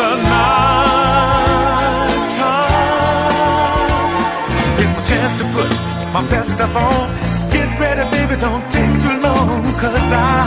the 0.00 0.12
night 0.32 1.90
time. 2.38 3.80
It's 4.80 4.92
my 4.96 5.02
chance 5.10 5.34
to 5.40 5.44
put 5.54 5.70
my 6.16 6.22
best 6.32 6.48
stuff 6.56 6.74
on. 6.74 7.06
Get 7.54 7.68
ready, 7.82 8.04
baby, 8.14 8.34
don't 8.40 8.64
take 8.74 8.94
too 9.04 9.16
long, 9.26 9.62
cause 9.80 9.96
I, 9.96 10.38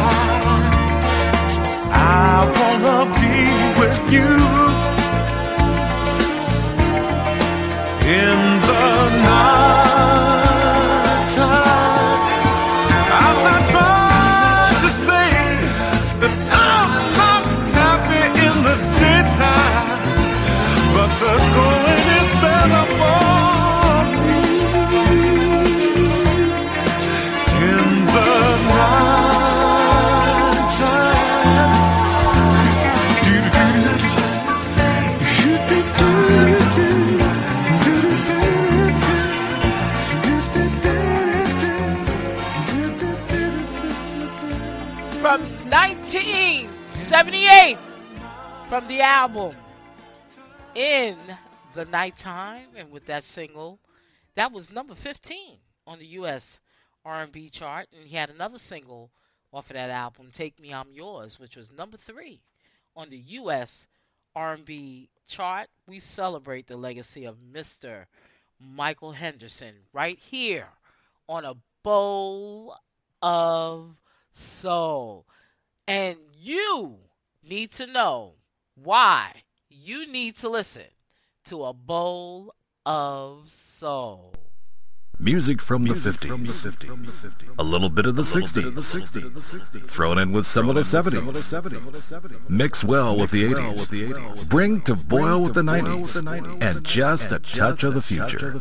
I 1.94 2.36
wanna 2.58 2.98
be 3.22 3.36
with 3.80 4.00
you. 4.16 4.32
In 8.20 8.40
the 8.68 8.84
night 9.28 9.83
album 49.04 49.56
In 50.76 51.18
the 51.76 51.86
Nighttime 51.86 52.70
and 52.76 52.90
with 52.90 53.06
that 53.08 53.24
single 53.24 53.80
that 54.36 54.52
was 54.52 54.72
number 54.72 54.96
15 54.96 55.58
on 55.86 56.00
the 56.00 56.06
US 56.08 56.60
R&B 57.04 57.50
chart 57.50 57.88
and 57.92 58.08
he 58.08 58.16
had 58.16 58.30
another 58.30 58.58
single 58.58 59.12
off 59.52 59.70
of 59.70 59.76
that 59.76 59.90
album 59.90 60.30
Take 60.32 60.60
Me 60.60 60.74
I'm 60.74 60.94
Yours 60.94 61.38
which 61.40 61.58
was 61.58 61.70
number 61.72 61.98
3 61.98 62.42
on 62.96 63.10
the 63.10 63.18
US 63.18 63.88
R&B 64.36 65.10
chart 65.28 65.68
we 65.86 66.00
celebrate 66.00 66.68
the 66.68 66.78
legacy 66.78 67.26
of 67.26 67.38
Mr. 67.38 68.06
Michael 68.60 69.12
Henderson 69.12 69.76
right 69.92 70.18
here 70.18 70.70
on 71.28 71.44
a 71.44 71.56
bowl 71.84 72.76
of 73.22 73.98
soul. 74.32 75.26
And 75.88 76.18
you 76.40 77.00
need 77.48 77.72
to 77.74 77.86
know 77.86 78.36
why 78.76 79.44
you 79.70 80.12
need 80.12 80.36
to 80.38 80.50
listen 80.50 80.84
to 81.46 81.66
a 81.66 81.74
bowl 81.74 82.56
of 82.86 83.50
soul. 83.50 84.34
Music 85.20 85.62
from 85.62 85.84
the 85.84 85.94
50s. 85.94 87.54
A 87.58 87.64
little 87.64 87.90
bit 87.90 88.06
of 88.06 88.16
the 88.16 88.24
60s. 88.24 89.88
Thrown 89.88 90.18
in 90.18 90.32
with 90.32 90.46
some 90.46 90.70
of 90.70 90.76
the 90.76 90.82
70s. 90.82 92.50
Mix 92.50 92.84
well 92.84 93.16
with 93.16 93.32
the 93.32 93.44
80s. 93.44 94.50
Bring 94.50 94.82
to 94.82 94.96
boil 94.96 95.42
with 95.42 95.54
the 95.54 95.62
90s. 95.62 96.62
And 96.62 96.84
just 96.84 97.32
a 97.32 97.40
touch 97.40 97.84
of 97.84 97.94
the 97.94 98.02
future. 98.02 98.60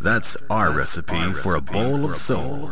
That's 0.00 0.36
our 0.50 0.72
recipe 0.72 1.32
for 1.32 1.54
a 1.54 1.60
bowl 1.60 2.04
of 2.04 2.16
soul. 2.16 2.70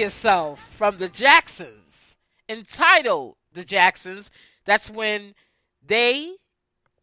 Yourself 0.00 0.66
from 0.78 0.96
the 0.96 1.10
Jacksons. 1.10 2.16
Entitled 2.48 3.36
The 3.52 3.66
Jacksons. 3.66 4.30
That's 4.64 4.88
when 4.88 5.34
they 5.86 6.36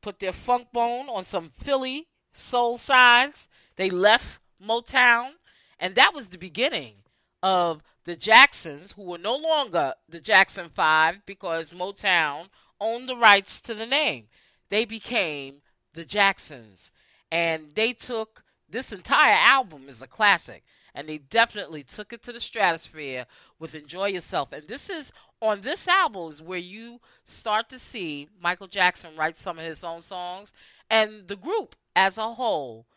put 0.02 0.18
their 0.18 0.34
funk 0.34 0.70
bone 0.74 1.08
on 1.08 1.24
some 1.24 1.52
Philly 1.52 2.08
soul 2.34 2.80
sides. 2.80 3.48
They 3.76 3.92
left 3.92 4.40
Motown, 4.60 5.34
and 5.80 5.94
that 5.94 6.16
was 6.16 6.30
the 6.30 6.40
beginning 6.40 6.96
of 7.44 7.84
the 8.06 8.16
Jacksons, 8.16 8.94
who 8.94 9.04
were 9.04 9.20
no 9.20 9.36
longer 9.36 9.94
the 10.10 10.20
Jackson 10.20 10.70
Five 10.74 11.24
because 11.28 11.70
Motown 11.70 12.48
owned 12.82 13.08
the 13.08 13.16
rights 13.16 13.62
to 13.62 13.76
the 13.76 13.86
name. 13.86 14.26
They 14.70 14.86
became 14.86 15.62
the 15.94 16.04
Jacksons, 16.04 16.92
and 17.32 17.74
they 17.74 17.94
took 17.94 18.44
this 18.68 18.92
entire 18.92 19.36
album 19.36 19.84
is 19.88 20.02
a 20.02 20.08
classic, 20.08 20.64
and 20.98 21.08
they 21.08 21.20
definitely 21.20 21.84
took 21.84 22.12
it 22.12 22.24
to 22.24 22.34
the 22.34 22.40
stratosphere 22.40 23.26
with 23.60 23.76
"Enjoy 23.76 24.08
Yourself." 24.08 24.52
And 24.52 24.68
this 24.68 24.90
is 24.90 25.14
on 25.42 25.62
this 25.62 25.88
album 25.88 26.30
is 26.30 26.42
where 26.42 26.58
you 26.58 27.00
start 27.24 27.70
to 27.70 27.80
see 27.80 28.28
Michael 28.42 28.68
Jackson 28.68 29.16
write 29.16 29.38
some 29.38 29.60
of 29.60 29.66
his 29.66 29.84
own 29.84 30.02
songs, 30.02 30.52
and 30.90 31.28
the 31.28 31.36
group 31.36 31.76
as 31.96 32.18
a 32.18 32.34
whole 32.34 32.88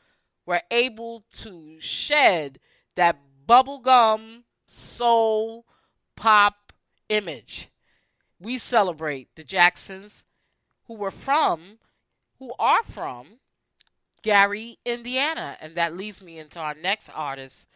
were 0.47 0.63
able 0.71 1.25
to 1.35 1.79
shed 1.81 2.59
that 2.95 3.19
bubblegum 3.47 4.45
soul 4.67 5.67
pop 6.17 6.73
image. 7.09 7.69
We 8.39 8.57
celebrate 8.57 9.35
the 9.35 9.45
Jacksons 9.45 10.25
who 10.87 10.95
were 10.95 11.11
from, 11.11 11.79
who 12.39 12.53
are 12.59 12.83
from 12.83 13.41
Gary, 14.23 14.79
Indiana. 14.85 15.57
And 15.61 15.75
that 15.75 15.97
leads 15.97 16.23
me 16.23 16.39
into 16.39 16.59
our 16.59 16.75
next 16.75 17.09
artist, 17.11 17.69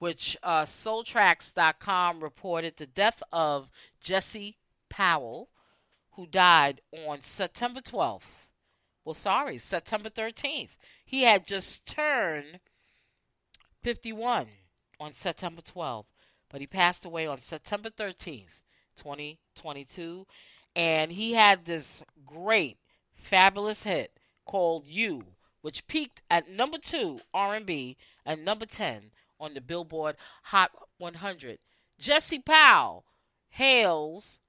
which 0.00 0.34
uh, 0.42 0.62
Soultracks.com 0.62 2.24
reported 2.24 2.76
the 2.76 2.86
death 2.86 3.22
of 3.30 3.68
Jesse 4.00 4.56
Powell, 4.88 5.50
who 6.12 6.26
died 6.26 6.80
on 7.06 7.22
September 7.22 7.80
12th. 7.80 8.48
Well, 9.04 9.14
sorry, 9.14 9.58
September 9.58 10.08
13th. 10.08 10.70
He 11.04 11.22
had 11.24 11.46
just 11.46 11.86
turned 11.86 12.60
51 13.82 14.46
on 14.98 15.12
September 15.12 15.60
12th, 15.60 16.06
but 16.50 16.62
he 16.62 16.66
passed 16.66 17.04
away 17.04 17.26
on 17.26 17.40
September 17.40 17.90
13th, 17.90 18.60
2022. 18.96 20.26
And 20.74 21.12
he 21.12 21.34
had 21.34 21.66
this 21.66 22.02
great, 22.24 22.78
fabulous 23.14 23.82
hit 23.82 24.12
called 24.46 24.86
You, 24.86 25.24
which 25.60 25.86
peaked 25.86 26.22
at 26.30 26.48
number 26.48 26.78
two 26.78 27.20
R&B 27.34 27.98
and 28.24 28.46
number 28.46 28.64
10 28.64 29.10
on 29.40 29.54
the 29.54 29.60
Billboard 29.60 30.16
Hot 30.44 30.70
100. 30.98 31.58
Jesse 31.98 32.38
Powell 32.38 33.04
hails 33.48 34.40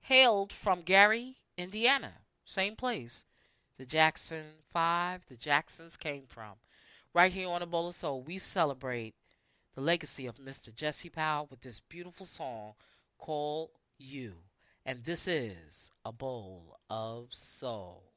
hailed 0.00 0.52
from 0.52 0.80
Gary, 0.80 1.36
Indiana, 1.56 2.12
same 2.44 2.76
place 2.76 3.24
the 3.78 3.84
Jackson 3.84 4.44
5, 4.72 5.26
the 5.28 5.36
Jacksons 5.36 5.96
came 5.96 6.24
from. 6.26 6.54
Right 7.12 7.32
here 7.32 7.48
on 7.48 7.62
a 7.62 7.66
Bowl 7.66 7.88
of 7.88 7.94
Soul, 7.94 8.22
we 8.22 8.38
celebrate 8.38 9.14
the 9.74 9.80
legacy 9.80 10.26
of 10.26 10.36
Mr. 10.36 10.74
Jesse 10.74 11.10
Powell 11.10 11.46
with 11.50 11.60
this 11.60 11.80
beautiful 11.80 12.26
song 12.26 12.74
called 13.18 13.70
You. 13.98 14.34
And 14.84 15.04
this 15.04 15.28
is 15.28 15.90
a 16.04 16.12
Bowl 16.12 16.78
of 16.88 17.28
Soul. 17.30 18.12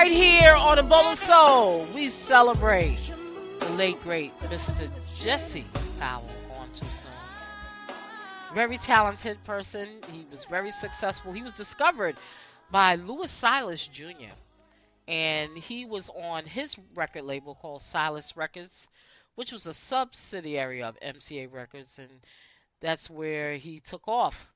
Right 0.00 0.12
here 0.12 0.54
on 0.54 0.78
the 0.78 0.82
Bowl 0.82 1.12
of 1.12 1.18
Soul, 1.18 1.84
we 1.94 2.08
celebrate 2.08 3.12
the 3.60 3.68
late 3.72 4.00
great 4.02 4.32
Mr. 4.38 4.88
Jesse 5.18 5.66
Powell 5.98 6.24
on 6.58 6.68
too 6.74 6.86
soon. 6.86 7.12
Very 8.54 8.78
talented 8.78 9.44
person. 9.44 9.88
He 10.10 10.24
was 10.30 10.46
very 10.46 10.70
successful. 10.70 11.34
He 11.34 11.42
was 11.42 11.52
discovered 11.52 12.16
by 12.70 12.94
Louis 12.94 13.30
Silas 13.30 13.86
Jr. 13.86 14.32
And 15.06 15.58
he 15.58 15.84
was 15.84 16.08
on 16.16 16.46
his 16.46 16.76
record 16.94 17.24
label 17.24 17.54
called 17.54 17.82
Silas 17.82 18.38
Records, 18.38 18.88
which 19.34 19.52
was 19.52 19.66
a 19.66 19.74
subsidiary 19.74 20.82
of 20.82 20.98
MCA 21.00 21.52
Records, 21.52 21.98
and 21.98 22.20
that's 22.80 23.10
where 23.10 23.56
he 23.56 23.80
took 23.80 24.08
off. 24.08 24.50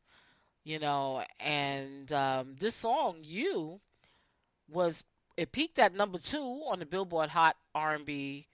You 0.65 0.79
know, 0.79 1.23
and 1.39 2.11
um, 2.15 2.57
this 2.59 2.77
song, 2.77 3.19
"You," 3.21 3.81
was 4.71 5.05
it 5.37 5.53
peaked 5.53 5.79
at 5.79 5.95
number 5.95 6.19
two 6.19 6.63
on 6.69 6.79
the 6.79 6.87
Billboard 6.87 7.31
Hot 7.31 7.57
R&B 7.75 8.47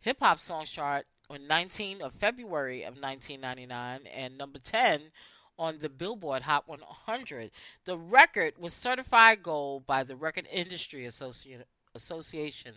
Hip 0.00 0.18
Hop 0.20 0.38
Songs 0.38 0.70
chart 0.70 1.06
on 1.28 1.46
19 1.46 2.02
of 2.02 2.14
February 2.14 2.82
of 2.82 3.00
1999, 3.00 4.06
and 4.06 4.36
number 4.36 4.58
10 4.58 5.12
on 5.58 5.78
the 5.80 5.88
Billboard 5.88 6.42
Hot 6.42 6.66
100. 6.66 7.50
The 7.84 7.98
record 7.98 8.54
was 8.58 8.72
certified 8.72 9.42
gold 9.42 9.86
by 9.86 10.02
the 10.02 10.16
Record 10.16 10.48
Industry 10.50 11.02
Associ- 11.02 11.62
Association 11.94 12.74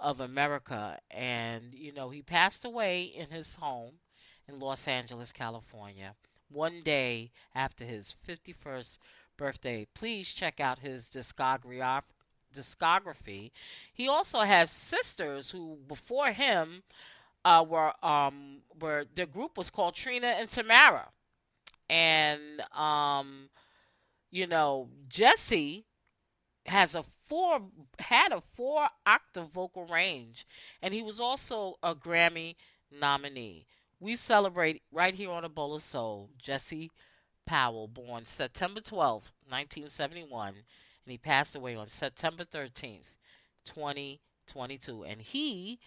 of 0.00 0.20
America, 0.20 0.98
and 1.10 1.74
you 1.74 1.92
know 1.92 2.10
he 2.10 2.22
passed 2.22 2.64
away 2.64 3.02
in 3.04 3.30
his 3.30 3.56
home 3.56 3.94
in 4.48 4.58
Los 4.58 4.88
Angeles, 4.88 5.32
California, 5.32 6.14
one 6.50 6.82
day 6.82 7.30
after 7.54 7.84
his 7.84 8.16
51st 8.26 8.98
birthday. 9.36 9.86
Please 9.94 10.32
check 10.32 10.60
out 10.60 10.80
his 10.80 11.08
discography. 11.08 12.02
Discography. 12.54 13.50
He 13.92 14.08
also 14.08 14.40
has 14.40 14.70
sisters 14.70 15.50
who, 15.50 15.78
before 15.88 16.28
him, 16.28 16.82
uh, 17.44 17.64
were 17.68 17.92
um, 18.04 18.58
were 18.80 19.04
their 19.14 19.26
group 19.26 19.58
was 19.58 19.70
called 19.70 19.94
Trina 19.94 20.28
and 20.28 20.48
Tamara, 20.48 21.08
and 21.90 22.62
um, 22.74 23.50
you 24.30 24.46
know 24.46 24.88
Jesse 25.08 25.84
has 26.66 26.94
a 26.94 27.04
four 27.26 27.60
had 27.98 28.32
a 28.32 28.42
four 28.54 28.88
octave 29.06 29.50
vocal 29.50 29.86
range, 29.86 30.46
and 30.82 30.94
he 30.94 31.02
was 31.02 31.20
also 31.20 31.74
a 31.82 31.94
Grammy 31.94 32.56
nominee. 32.90 33.66
We 34.00 34.16
celebrate 34.16 34.82
right 34.92 35.14
here 35.14 35.30
on 35.30 35.44
a 35.44 35.48
Bowl 35.48 35.74
of 35.74 35.82
Soul 35.82 36.30
Jesse 36.40 36.90
Powell, 37.46 37.88
born 37.88 38.24
September 38.24 38.80
12th, 38.80 39.32
1971, 39.48 40.54
and 41.04 41.12
he 41.12 41.18
passed 41.18 41.54
away 41.54 41.76
on 41.76 41.88
September 41.88 42.44
13th, 42.44 43.18
2022. 43.66 45.04
And 45.04 45.20
he 45.20 45.78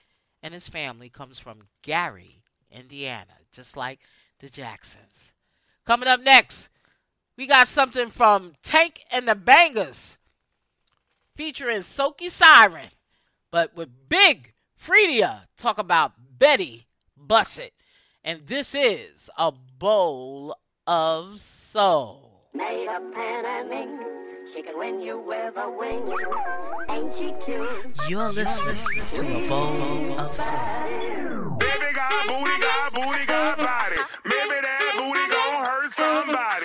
and 0.43 0.53
his 0.53 0.67
family 0.67 1.09
comes 1.09 1.39
from 1.39 1.67
Gary, 1.81 2.41
Indiana, 2.71 3.33
just 3.51 3.75
like 3.75 3.99
the 4.39 4.49
Jacksons. 4.49 5.33
Coming 5.85 6.07
up 6.07 6.21
next, 6.21 6.69
we 7.37 7.47
got 7.47 7.67
something 7.67 8.09
from 8.09 8.53
Tank 8.61 9.03
and 9.11 9.27
the 9.27 9.35
Bangas 9.35 10.17
featuring 11.35 11.79
Soaky 11.79 12.29
Siren, 12.29 12.89
but 13.51 13.75
with 13.75 14.09
Big 14.09 14.53
Freedia 14.79 15.41
talk 15.57 15.77
about 15.77 16.13
Betty 16.37 16.87
Bussit. 17.19 17.71
And 18.23 18.45
this 18.47 18.75
is 18.75 19.29
a 19.37 19.51
bowl 19.51 20.57
of 20.85 21.39
soul. 21.39 22.49
Made 22.53 22.87
of 22.87 23.13
pan 23.13 23.45
and 23.45 23.71
ink, 23.71 24.16
she 24.53 24.61
can 24.61 24.77
win 24.77 25.01
you 25.01 25.19
with 25.19 25.55
a 25.57 25.69
wing. 25.69 26.13
Ain't 26.89 27.13
she 27.17 27.33
cute? 27.45 27.69
You're 28.09 28.31
listening 28.31 28.75
to 29.13 29.21
a 29.21 29.47
bowl 29.47 30.19
of 30.19 30.33
soul. 30.33 31.57
Baby 31.59 31.93
got 31.93 32.27
booty, 32.27 32.57
got 32.61 32.93
booty, 32.93 33.25
got 33.25 33.57
body. 33.57 33.97
Maybe 34.25 34.61
that 34.61 34.93
booty 34.97 35.27
gon' 35.31 35.65
hurt 35.65 35.91
somebody. 35.93 36.56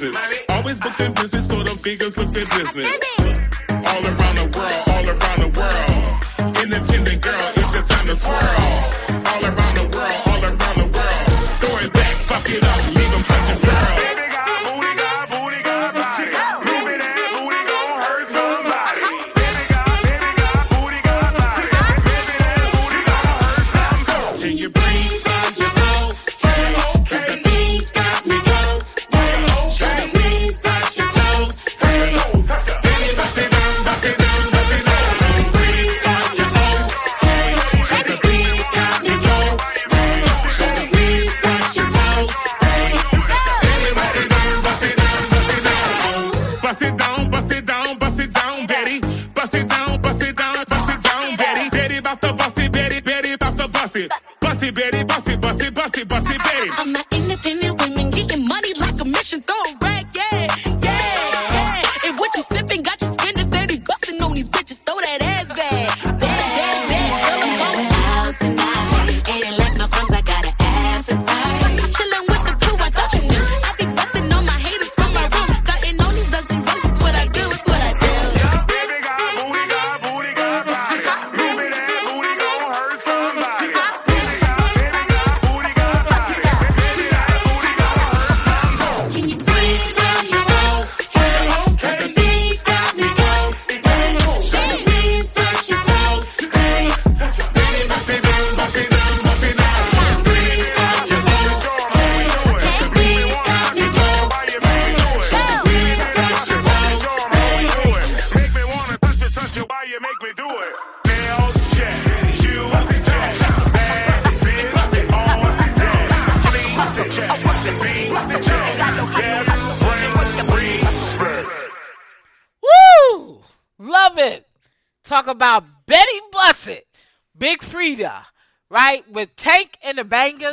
Business. 0.00 0.42
Always 0.48 0.80
book 0.80 0.96
their 0.96 1.10
business 1.10 1.48
so 1.48 1.62
them 1.62 1.76
figures 1.76 2.16
look 2.16 2.32
their 2.32 2.46
business. 2.46 3.19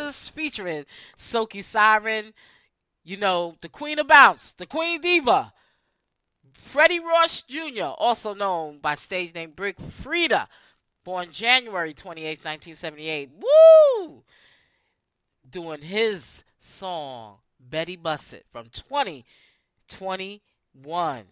Bangas 0.07 0.29
featuring 0.29 0.85
Soaky 1.15 1.63
Siren. 1.63 2.33
You 3.03 3.17
know, 3.17 3.55
the 3.61 3.69
Queen 3.69 3.99
of 3.99 4.07
Bounce, 4.07 4.53
the 4.53 4.65
Queen 4.65 4.99
Diva, 4.99 5.53
Freddie 6.51 6.99
Ross 6.99 7.41
Jr., 7.41 7.93
also 7.97 8.33
known 8.33 8.79
by 8.79 8.95
stage 8.95 9.33
name 9.33 9.53
Big 9.55 9.77
Freedia, 9.77 10.47
born 11.05 11.31
January 11.31 11.93
28, 11.93 12.43
1978. 12.43 13.29
Woo! 13.39 14.23
Doing 15.49 15.83
his 15.83 16.43
song, 16.59 17.37
Betty 17.59 17.95
Bussit, 17.95 18.41
from 18.51 18.65
2021. 18.73 21.23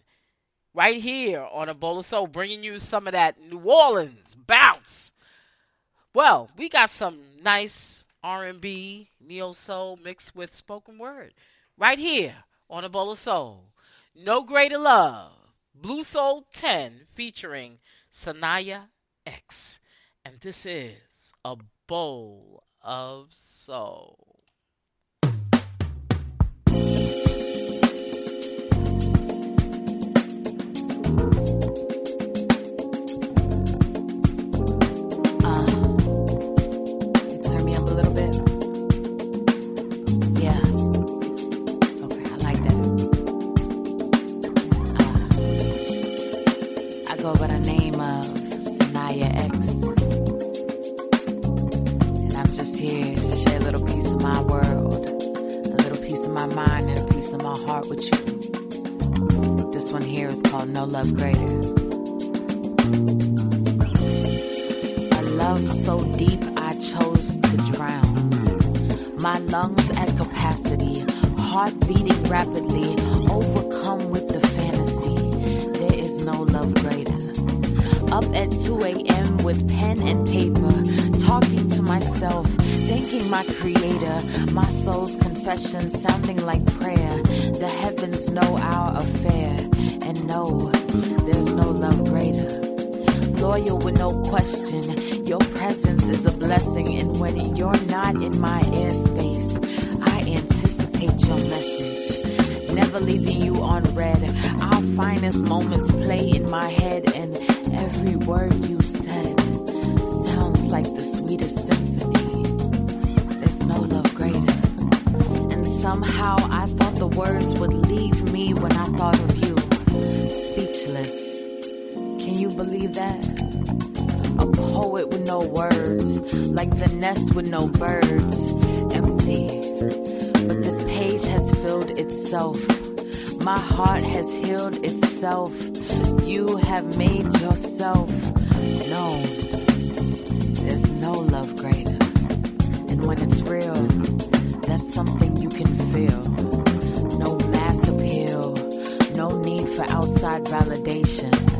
Right 0.72 1.02
here 1.02 1.46
on 1.52 1.68
A 1.68 1.74
Bowl 1.74 1.98
of 1.98 2.06
Soul, 2.06 2.26
bringing 2.26 2.64
you 2.64 2.78
some 2.78 3.06
of 3.06 3.12
that 3.12 3.38
New 3.38 3.58
Orleans 3.58 4.34
bounce. 4.34 5.12
Well, 6.14 6.48
we 6.56 6.70
got 6.70 6.88
some 6.88 7.18
nice 7.42 8.05
R&B, 8.26 9.08
neo 9.20 9.52
soul 9.52 9.96
mixed 10.02 10.34
with 10.34 10.52
spoken 10.52 10.98
word. 10.98 11.32
Right 11.78 11.96
here 11.96 12.34
on 12.68 12.82
A 12.82 12.88
Bowl 12.88 13.12
of 13.12 13.20
Soul. 13.20 13.66
No 14.16 14.42
Greater 14.42 14.78
Love, 14.78 15.30
Blue 15.72 16.02
Soul 16.02 16.44
10 16.52 17.02
featuring 17.14 17.78
Saniyah 18.12 18.88
X. 19.24 19.78
And 20.24 20.40
this 20.40 20.66
is 20.66 21.34
A 21.44 21.54
Bowl 21.86 22.64
of 22.82 23.28
Soul. 23.30 24.40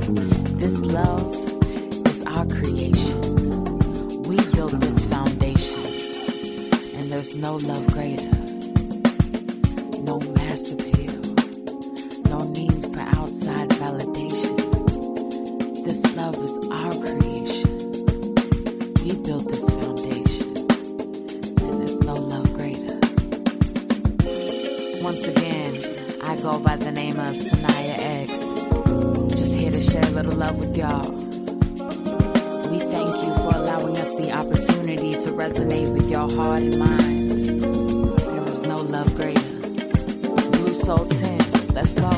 This 0.06 0.86
love 0.86 1.34
is 2.06 2.22
our 2.22 2.46
creation. 2.46 4.22
We 4.22 4.36
built 4.52 4.78
this 4.78 5.04
foundation, 5.06 5.84
and 6.94 7.10
there's 7.10 7.34
no 7.34 7.56
love 7.56 7.84
greater. 7.88 8.30
No 10.04 10.20
mass 10.36 10.70
appeal, 10.70 11.20
no 12.30 12.44
need 12.52 12.86
for 12.94 13.00
outside 13.18 13.68
validation. 13.70 14.56
This 15.84 16.14
love 16.14 16.36
is 16.36 16.56
our 16.70 16.92
creation. 17.04 17.75
Love 30.46 30.58
with 30.60 30.76
y'all. 30.76 31.10
We 32.70 32.78
thank 32.78 33.10
you 33.24 33.34
for 33.42 33.52
allowing 33.56 33.96
us 33.98 34.14
the 34.14 34.30
opportunity 34.30 35.10
to 35.10 35.32
resonate 35.32 35.92
with 35.92 36.08
your 36.08 36.30
heart 36.36 36.62
and 36.62 36.78
mind. 36.78 37.30
There 37.30 38.48
is 38.48 38.62
no 38.62 38.76
love 38.76 39.12
greater. 39.16 39.40
Blue 40.50 40.74
Soul 40.76 41.06
10, 41.06 41.74
let's 41.74 41.94
go. 41.94 42.15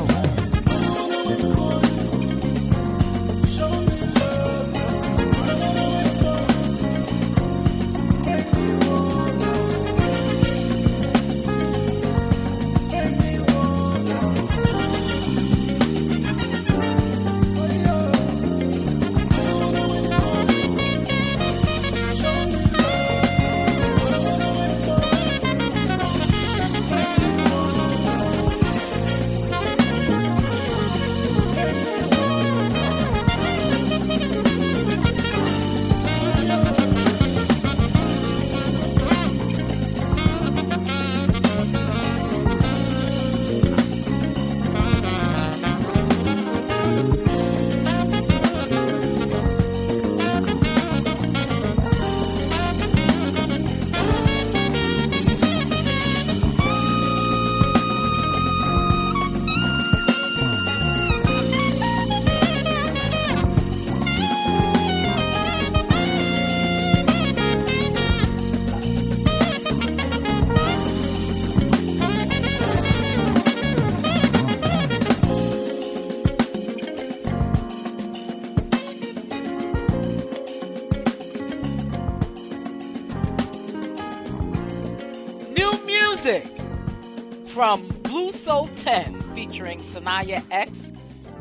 Music 86.29 87.47
from 87.47 87.87
Blue 88.03 88.31
Soul 88.31 88.67
10 88.77 89.19
featuring 89.33 89.79
Saniyah 89.79 90.45
X, 90.51 90.91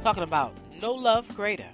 talking 0.03 0.23
about 0.23 0.55
No 0.81 0.95
Love 0.95 1.29
Greater. 1.37 1.69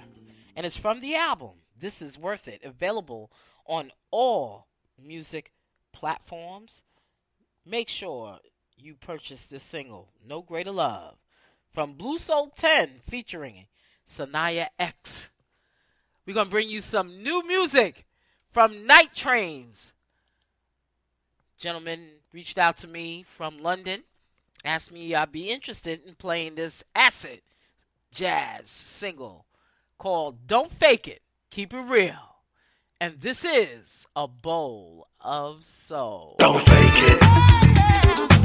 And 0.56 0.66
it's 0.66 0.76
from 0.76 1.00
the 1.00 1.14
album 1.14 1.52
This 1.78 2.02
Is 2.02 2.18
Worth 2.18 2.48
It, 2.48 2.64
available 2.64 3.30
on 3.66 3.92
all 4.10 4.66
music 5.00 5.52
platforms. 5.92 6.82
Make 7.64 7.88
sure 7.88 8.40
you 8.76 8.96
purchase 8.96 9.46
this 9.46 9.62
single, 9.62 10.08
No 10.26 10.42
Greater 10.42 10.72
Love, 10.72 11.14
from 11.72 11.92
Blue 11.92 12.18
Soul 12.18 12.50
10 12.56 12.98
featuring 13.08 13.66
Saniyah 14.04 14.70
X. 14.76 15.30
We're 16.26 16.34
going 16.34 16.48
to 16.48 16.50
bring 16.50 16.68
you 16.68 16.80
some 16.80 17.22
new 17.22 17.46
music 17.46 18.06
from 18.50 18.88
Night 18.88 19.14
Trains. 19.14 19.92
Gentleman 21.56 22.08
reached 22.34 22.58
out 22.58 22.76
to 22.76 22.88
me 22.88 23.24
from 23.36 23.62
London, 23.62 24.02
asked 24.64 24.90
me 24.90 25.14
I'd 25.14 25.30
be 25.30 25.50
interested 25.50 26.00
in 26.04 26.16
playing 26.16 26.56
this 26.56 26.82
acid 26.94 27.42
jazz 28.10 28.68
single 28.68 29.46
called 29.98 30.48
Don't 30.48 30.72
Fake 30.72 31.06
It, 31.06 31.22
Keep 31.50 31.72
It 31.72 31.80
Real. 31.82 32.42
And 33.00 33.20
this 33.20 33.44
is 33.44 34.06
a 34.16 34.26
bowl 34.26 35.06
of 35.20 35.64
soul. 35.64 36.34
Don't 36.40 36.66
fake 36.66 36.92
it. 36.96 38.43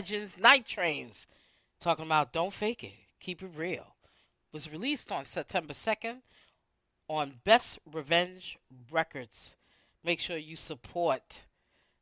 Legends 0.00 0.38
Night 0.38 0.64
Trains. 0.64 1.26
Talking 1.78 2.06
about 2.06 2.32
Don't 2.32 2.54
Fake 2.54 2.82
It, 2.82 2.94
Keep 3.20 3.42
It 3.42 3.50
Real. 3.54 3.96
Was 4.50 4.72
released 4.72 5.12
on 5.12 5.26
September 5.26 5.74
2nd 5.74 6.22
on 7.06 7.40
Best 7.44 7.78
Revenge 7.84 8.58
Records. 8.90 9.56
Make 10.02 10.18
sure 10.18 10.38
you 10.38 10.56
support 10.56 11.42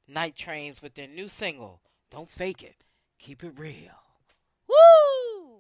Night 0.07 0.37
Trains 0.37 0.81
with 0.81 0.95
their 0.95 1.09
new 1.09 1.27
single, 1.27 1.81
Don't 2.09 2.31
Fake 2.31 2.63
It, 2.63 2.85
Keep 3.19 3.43
It 3.43 3.59
Real. 3.59 3.99
Woo! 4.69 5.57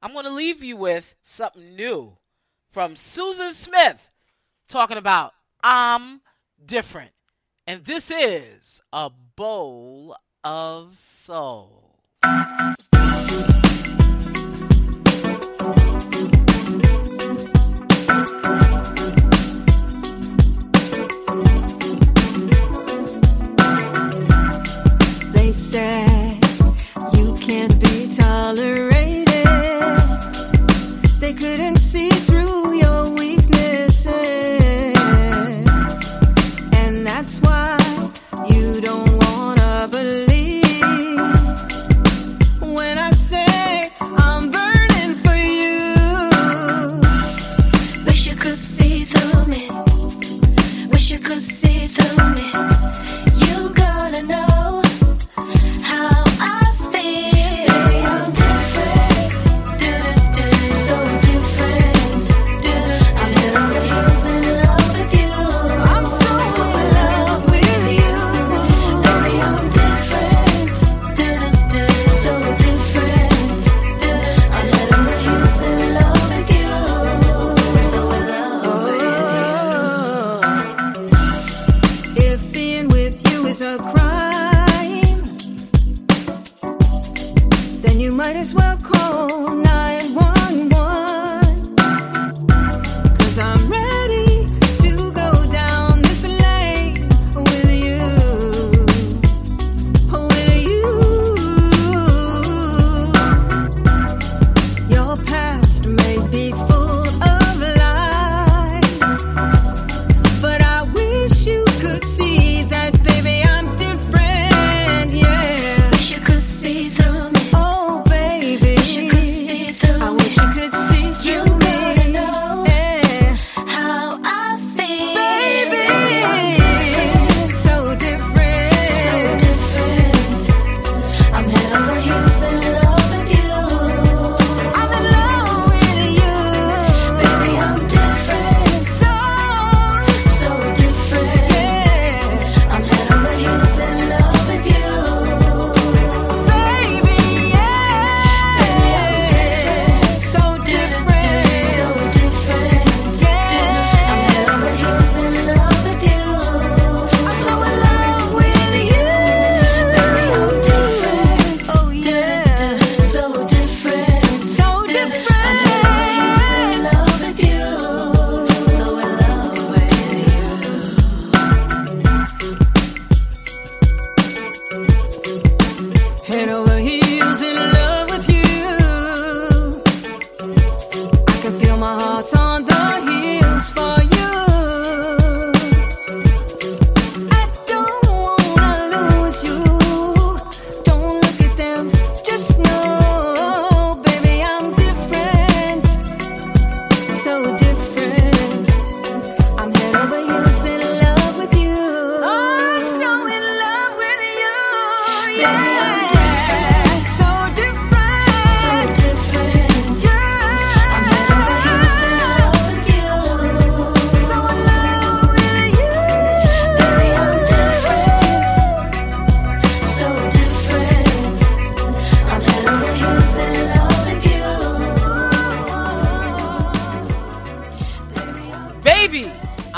I'm 0.00 0.12
going 0.12 0.26
to 0.26 0.30
leave 0.30 0.62
you 0.62 0.76
with 0.76 1.16
something 1.24 1.74
new 1.74 2.18
from 2.70 2.94
Susan 2.94 3.52
Smith 3.52 4.10
talking 4.68 4.96
about 4.96 5.32
I'm 5.60 6.20
different. 6.64 7.10
And 7.66 7.84
this 7.84 8.12
is 8.12 8.80
a 8.92 9.10
bowl 9.10 10.14
of 10.44 10.96
soul. 10.96 11.82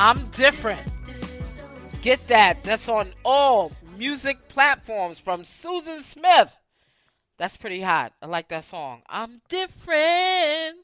I'm 0.05 0.29
different. 0.33 0.83
Get 2.03 2.29
that. 2.29 2.63
That's 2.63 2.91
on 2.91 3.15
all 3.25 3.73
music 3.97 4.49
platforms 4.49 5.19
from 5.19 5.45
Susan 5.45 6.03
Smith. 6.03 6.55
That's 7.39 7.57
pretty 7.57 7.81
hot. 7.81 8.13
I 8.21 8.27
like 8.27 8.49
that 8.49 8.65
song. 8.65 9.01
I'm 9.09 9.41
different. 9.49 10.81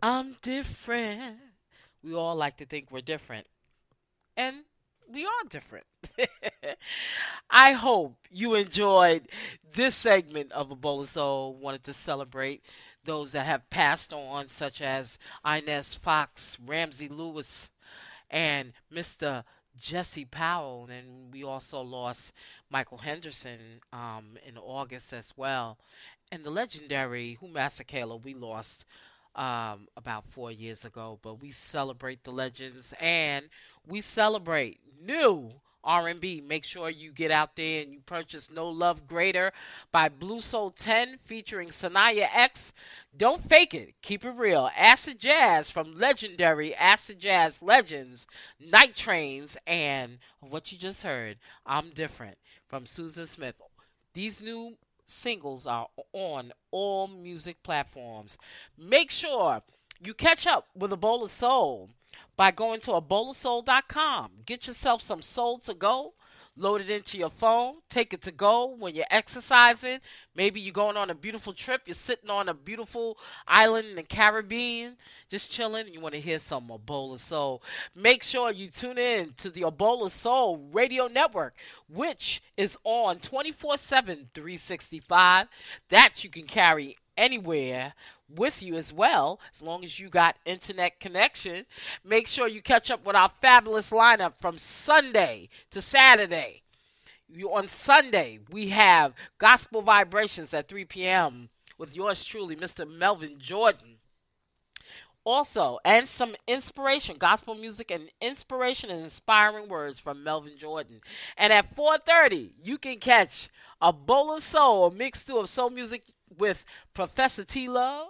I'm 0.00 0.36
different. 0.42 1.38
We 2.04 2.14
all 2.14 2.36
like 2.36 2.58
to 2.58 2.66
think 2.66 2.92
we're 2.92 3.00
different. 3.00 3.48
And 4.36 4.58
we 5.12 5.26
are 5.26 5.48
different. 5.48 5.86
I 7.50 7.72
hope 7.72 8.14
you 8.30 8.54
enjoyed 8.54 9.26
this 9.72 9.96
segment 9.96 10.52
of 10.52 10.70
A 10.70 10.76
Bowl 10.76 11.00
of 11.00 11.08
Soul. 11.08 11.56
Wanted 11.56 11.82
to 11.82 11.92
celebrate 11.92 12.62
those 13.02 13.32
that 13.32 13.46
have 13.46 13.68
passed 13.70 14.12
on, 14.12 14.46
such 14.46 14.80
as 14.80 15.18
Inez 15.44 15.94
Foxx, 15.94 16.56
Ramsey 16.64 17.08
Lewis, 17.08 17.70
and 18.34 18.72
Mr. 18.92 19.44
Jesse 19.80 20.24
Powell. 20.26 20.88
And 20.90 21.32
we 21.32 21.44
also 21.44 21.80
lost 21.80 22.34
Michael 22.68 22.98
Henderson 22.98 23.80
um, 23.92 24.36
in 24.46 24.58
August 24.58 25.12
as 25.12 25.32
well. 25.36 25.78
And 26.30 26.44
the 26.44 26.50
legendary 26.50 27.38
Hugh 27.40 27.48
Masekela 27.48 28.22
we 28.22 28.34
lost 28.34 28.84
um, 29.36 29.86
about 29.96 30.26
four 30.26 30.50
years 30.50 30.84
ago. 30.84 31.20
But 31.22 31.40
we 31.40 31.52
celebrate 31.52 32.24
the 32.24 32.32
legends 32.32 32.92
and 33.00 33.46
we 33.86 34.00
celebrate 34.00 34.80
new 35.00 35.52
R&B. 35.84 36.42
Make 36.46 36.64
sure 36.64 36.88
you 36.90 37.12
get 37.12 37.30
out 37.30 37.56
there 37.56 37.82
and 37.82 37.92
you 37.92 38.00
purchase 38.00 38.50
No 38.50 38.68
Love 38.68 39.06
Greater 39.06 39.52
by 39.92 40.08
Blue 40.08 40.40
Soul 40.40 40.70
10 40.70 41.18
featuring 41.24 41.68
Saniyah 41.68 42.28
X. 42.34 42.72
Don't 43.16 43.48
fake 43.48 43.74
it. 43.74 43.94
Keep 44.02 44.24
it 44.24 44.30
real. 44.30 44.70
Acid 44.76 45.18
Jazz 45.18 45.70
from 45.70 45.98
legendary 45.98 46.74
Acid 46.74 47.20
Jazz 47.20 47.62
legends, 47.62 48.26
Night 48.58 48.96
Trains, 48.96 49.56
and 49.66 50.18
what 50.40 50.72
you 50.72 50.78
just 50.78 51.02
heard, 51.02 51.38
I'm 51.64 51.90
Different 51.90 52.38
from 52.68 52.86
Susan 52.86 53.26
Smith. 53.26 53.54
These 54.14 54.40
new 54.40 54.76
singles 55.06 55.66
are 55.66 55.88
on 56.12 56.52
all 56.70 57.06
music 57.06 57.62
platforms. 57.62 58.38
Make 58.76 59.10
sure 59.10 59.62
you 60.00 60.14
catch 60.14 60.46
up 60.46 60.66
with 60.74 60.92
a 60.92 60.96
bowl 60.96 61.22
of 61.22 61.30
soul 61.30 61.90
by 62.36 62.50
going 62.50 62.80
to 62.80 62.92
a 62.92 63.02
bowlofsoul.com. 63.02 64.30
Get 64.46 64.66
yourself 64.66 65.02
some 65.02 65.22
soul 65.22 65.58
to 65.60 65.74
go. 65.74 66.14
Load 66.56 66.82
it 66.82 66.90
into 66.90 67.18
your 67.18 67.30
phone. 67.30 67.76
Take 67.88 68.14
it 68.14 68.22
to 68.22 68.30
go 68.30 68.66
when 68.66 68.94
you're 68.94 69.06
exercising. 69.10 69.98
Maybe 70.36 70.60
you're 70.60 70.72
going 70.72 70.96
on 70.96 71.10
a 71.10 71.14
beautiful 71.14 71.52
trip. 71.52 71.82
You're 71.86 71.94
sitting 71.94 72.30
on 72.30 72.48
a 72.48 72.54
beautiful 72.54 73.18
island 73.48 73.88
in 73.88 73.96
the 73.96 74.04
Caribbean, 74.04 74.96
just 75.28 75.50
chilling. 75.50 75.92
You 75.92 75.98
want 75.98 76.14
to 76.14 76.20
hear 76.20 76.38
some 76.38 76.70
A 76.70 76.78
Bowl 76.78 77.12
of 77.12 77.20
Soul. 77.20 77.60
Make 77.96 78.22
sure 78.22 78.52
you 78.52 78.68
tune 78.68 78.98
in 78.98 79.32
to 79.38 79.50
the 79.50 79.62
A 79.62 79.72
Bowl 79.72 80.04
of 80.04 80.12
Soul 80.12 80.68
Radio 80.72 81.08
Network, 81.08 81.56
which 81.88 82.40
is 82.56 82.78
on 82.84 83.18
24 83.18 83.76
7, 83.76 84.28
365. 84.32 85.48
That 85.88 86.22
you 86.22 86.30
can 86.30 86.44
carry 86.44 86.98
anywhere 87.16 87.94
with 88.28 88.62
you 88.62 88.76
as 88.76 88.92
well, 88.92 89.40
as 89.54 89.62
long 89.62 89.84
as 89.84 89.98
you 89.98 90.08
got 90.08 90.36
internet 90.44 91.00
connection. 91.00 91.66
Make 92.04 92.26
sure 92.26 92.48
you 92.48 92.62
catch 92.62 92.90
up 92.90 93.04
with 93.06 93.16
our 93.16 93.30
fabulous 93.40 93.90
lineup 93.90 94.34
from 94.40 94.58
Sunday 94.58 95.48
to 95.70 95.82
Saturday. 95.82 96.62
You, 97.28 97.52
on 97.54 97.68
Sunday, 97.68 98.38
we 98.50 98.68
have 98.68 99.14
Gospel 99.38 99.82
Vibrations 99.82 100.52
at 100.54 100.68
3 100.68 100.84
p.m. 100.84 101.48
with 101.78 101.96
yours 101.96 102.24
truly, 102.24 102.54
Mr. 102.54 102.88
Melvin 102.88 103.38
Jordan. 103.38 103.96
Also, 105.26 105.78
and 105.86 106.06
some 106.06 106.36
inspiration, 106.46 107.16
gospel 107.18 107.54
music 107.54 107.90
and 107.90 108.10
inspiration 108.20 108.90
and 108.90 109.02
inspiring 109.02 109.68
words 109.68 109.98
from 109.98 110.22
Melvin 110.22 110.58
Jordan. 110.58 111.00
And 111.38 111.50
at 111.50 111.74
4:30, 111.74 112.52
you 112.62 112.76
can 112.76 112.98
catch 112.98 113.48
a 113.80 113.90
bowl 113.90 114.36
of 114.36 114.42
soul, 114.42 114.94
a 114.94 115.10
stew 115.14 115.38
of 115.38 115.48
soul 115.48 115.70
music 115.70 116.04
with 116.36 116.64
Professor 116.92 117.44
T 117.44 117.68
Love 117.68 118.08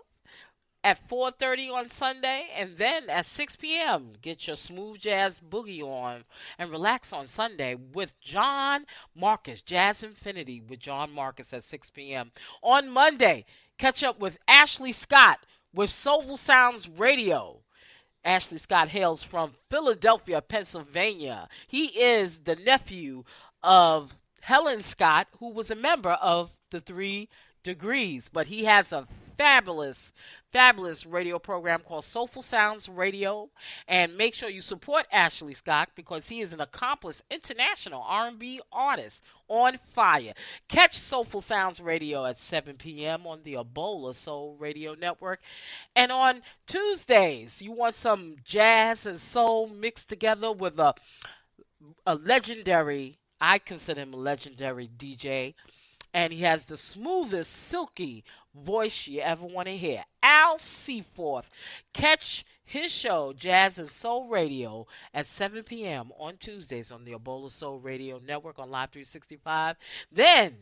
at 0.84 1.08
4:30 1.08 1.70
on 1.72 1.88
Sunday, 1.88 2.48
and 2.54 2.76
then 2.76 3.08
at 3.08 3.24
6 3.24 3.56
p.m. 3.56 4.12
get 4.20 4.46
your 4.46 4.56
smooth 4.56 5.00
jazz 5.00 5.40
boogie 5.40 5.82
on 5.82 6.24
and 6.58 6.70
relax 6.70 7.12
on 7.12 7.26
Sunday 7.26 7.74
with 7.74 8.20
John 8.20 8.84
Marcus, 9.14 9.62
Jazz 9.62 10.04
Infinity 10.04 10.60
with 10.60 10.78
John 10.78 11.10
Marcus 11.10 11.52
at 11.54 11.64
6 11.64 11.90
p.m. 11.90 12.32
On 12.62 12.90
Monday, 12.90 13.46
catch 13.78 14.04
up 14.04 14.20
with 14.20 14.38
Ashley 14.46 14.92
Scott 14.92 15.46
with 15.72 15.90
Soulful 15.90 16.36
Sounds 16.36 16.88
Radio. 16.88 17.60
Ashley 18.22 18.58
Scott 18.58 18.88
hails 18.88 19.22
from 19.22 19.54
Philadelphia, 19.70 20.40
Pennsylvania. 20.40 21.48
He 21.66 21.86
is 22.00 22.40
the 22.40 22.56
nephew 22.56 23.24
of 23.62 24.16
Helen 24.42 24.82
Scott, 24.82 25.28
who 25.38 25.50
was 25.50 25.70
a 25.70 25.74
member 25.74 26.12
of 26.12 26.50
the 26.70 26.80
Three 26.80 27.28
degrees, 27.64 28.28
but 28.32 28.46
he 28.46 28.64
has 28.66 28.92
a 28.92 29.08
fabulous, 29.36 30.12
fabulous 30.52 31.04
radio 31.04 31.40
program 31.40 31.80
called 31.80 32.04
Soulful 32.04 32.42
Sounds 32.42 32.88
Radio. 32.88 33.50
And 33.88 34.16
make 34.16 34.34
sure 34.34 34.48
you 34.48 34.60
support 34.60 35.06
Ashley 35.10 35.54
Scott 35.54 35.88
because 35.96 36.28
he 36.28 36.40
is 36.40 36.52
an 36.52 36.60
accomplished 36.60 37.22
international 37.30 38.04
R&B 38.06 38.60
artist 38.70 39.24
on 39.48 39.78
fire. 39.92 40.34
Catch 40.68 40.98
Soulful 40.98 41.40
Sounds 41.40 41.80
Radio 41.80 42.24
at 42.24 42.36
7 42.36 42.76
p.m. 42.76 43.26
on 43.26 43.40
the 43.42 43.54
A 43.54 43.64
Bowl 43.64 44.08
of 44.08 44.14
Soul 44.14 44.56
Radio 44.60 44.94
Network. 44.94 45.40
And 45.96 46.12
on 46.12 46.42
Tuesdays, 46.68 47.60
you 47.60 47.72
want 47.72 47.96
some 47.96 48.36
jazz 48.44 49.06
and 49.06 49.18
soul 49.18 49.66
mixed 49.66 50.08
together 50.08 50.52
with 50.52 50.78
a 50.78 50.94
a 52.06 52.14
legendary, 52.14 53.18
I 53.40 53.58
consider 53.58 54.00
him 54.00 54.14
a 54.14 54.16
legendary 54.16 54.88
DJ, 54.88 55.54
and 56.14 56.32
he 56.32 56.40
has 56.42 56.64
the 56.64 56.76
smoothest, 56.76 57.52
silky 57.52 58.24
voice 58.54 59.06
you 59.06 59.20
ever 59.20 59.44
want 59.44 59.66
to 59.66 59.76
hear. 59.76 60.04
Al 60.22 60.58
Seaforth. 60.58 61.50
Catch 61.92 62.44
his 62.64 62.90
show, 62.90 63.34
Jazz 63.36 63.78
and 63.78 63.90
Soul 63.90 64.28
Radio, 64.28 64.86
at 65.12 65.26
7 65.26 65.64
p.m. 65.64 66.12
on 66.18 66.36
Tuesdays 66.38 66.90
on 66.90 67.04
the 67.04 67.12
A 67.12 67.18
Bowl 67.18 67.44
of 67.44 67.52
Soul 67.52 67.78
Radio 67.78 68.20
Network 68.24 68.58
on 68.58 68.70
Live 68.70 68.90
365. 68.90 69.76
Then, 70.10 70.56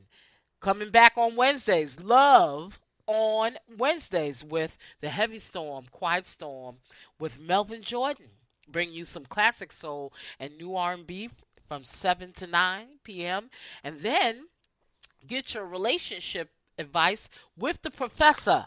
coming 0.60 0.90
back 0.90 1.12
on 1.16 1.36
Wednesdays, 1.36 2.00
Love 2.00 2.80
on 3.06 3.58
Wednesdays 3.78 4.42
with 4.42 4.78
the 5.00 5.10
Heavy 5.10 5.38
Storm, 5.38 5.84
Quiet 5.90 6.26
Storm 6.26 6.76
with 7.18 7.38
Melvin 7.38 7.82
Jordan 7.82 8.30
bring 8.72 8.92
you 8.92 9.04
some 9.04 9.26
classic 9.26 9.70
soul 9.70 10.12
and 10.40 10.56
new 10.56 10.74
R&B 10.74 11.30
from 11.68 11.84
7 11.84 12.32
to 12.32 12.46
9 12.46 12.86
p.m. 13.04 13.50
and 13.84 14.00
then 14.00 14.46
get 15.26 15.54
your 15.54 15.66
relationship 15.66 16.50
advice 16.78 17.28
with 17.56 17.82
the 17.82 17.90
professor. 17.90 18.66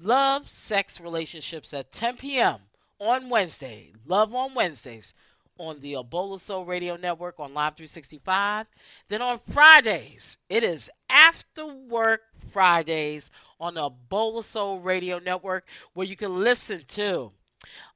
Love, 0.00 0.48
sex, 0.48 1.00
relationships 1.00 1.72
at 1.72 1.92
10 1.92 2.16
p.m. 2.16 2.58
on 2.98 3.28
Wednesday. 3.28 3.92
Love 4.06 4.34
on 4.34 4.54
Wednesdays 4.54 5.14
on 5.58 5.80
the 5.80 5.94
A 5.94 6.02
Bowl 6.02 6.34
of 6.34 6.40
Soul 6.40 6.64
Radio 6.64 6.96
Network 6.96 7.38
on 7.38 7.54
Live 7.54 7.76
365. 7.76 8.66
Then 9.08 9.22
on 9.22 9.40
Fridays, 9.50 10.36
it 10.48 10.64
is 10.64 10.90
After 11.08 11.66
Work 11.66 12.22
Fridays 12.52 13.30
on 13.60 13.74
the 13.74 13.84
A 13.84 13.90
Bowl 13.90 14.38
of 14.38 14.44
Soul 14.44 14.80
Radio 14.80 15.18
Network 15.18 15.64
where 15.94 16.06
you 16.06 16.16
can 16.16 16.42
listen 16.42 16.82
to 16.88 17.30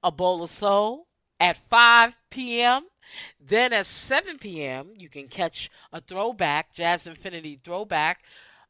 a 0.02 0.10
bowl 0.10 0.46
soul 0.46 1.06
at 1.40 1.58
5 1.68 2.16
p.m. 2.30 2.86
Then 3.40 3.72
at 3.72 3.86
7 3.86 4.38
p.m., 4.38 4.92
you 4.96 5.08
can 5.08 5.28
catch 5.28 5.70
a 5.92 6.00
throwback, 6.00 6.72
Jazz 6.72 7.06
Infinity 7.06 7.58
throwback, 7.62 8.22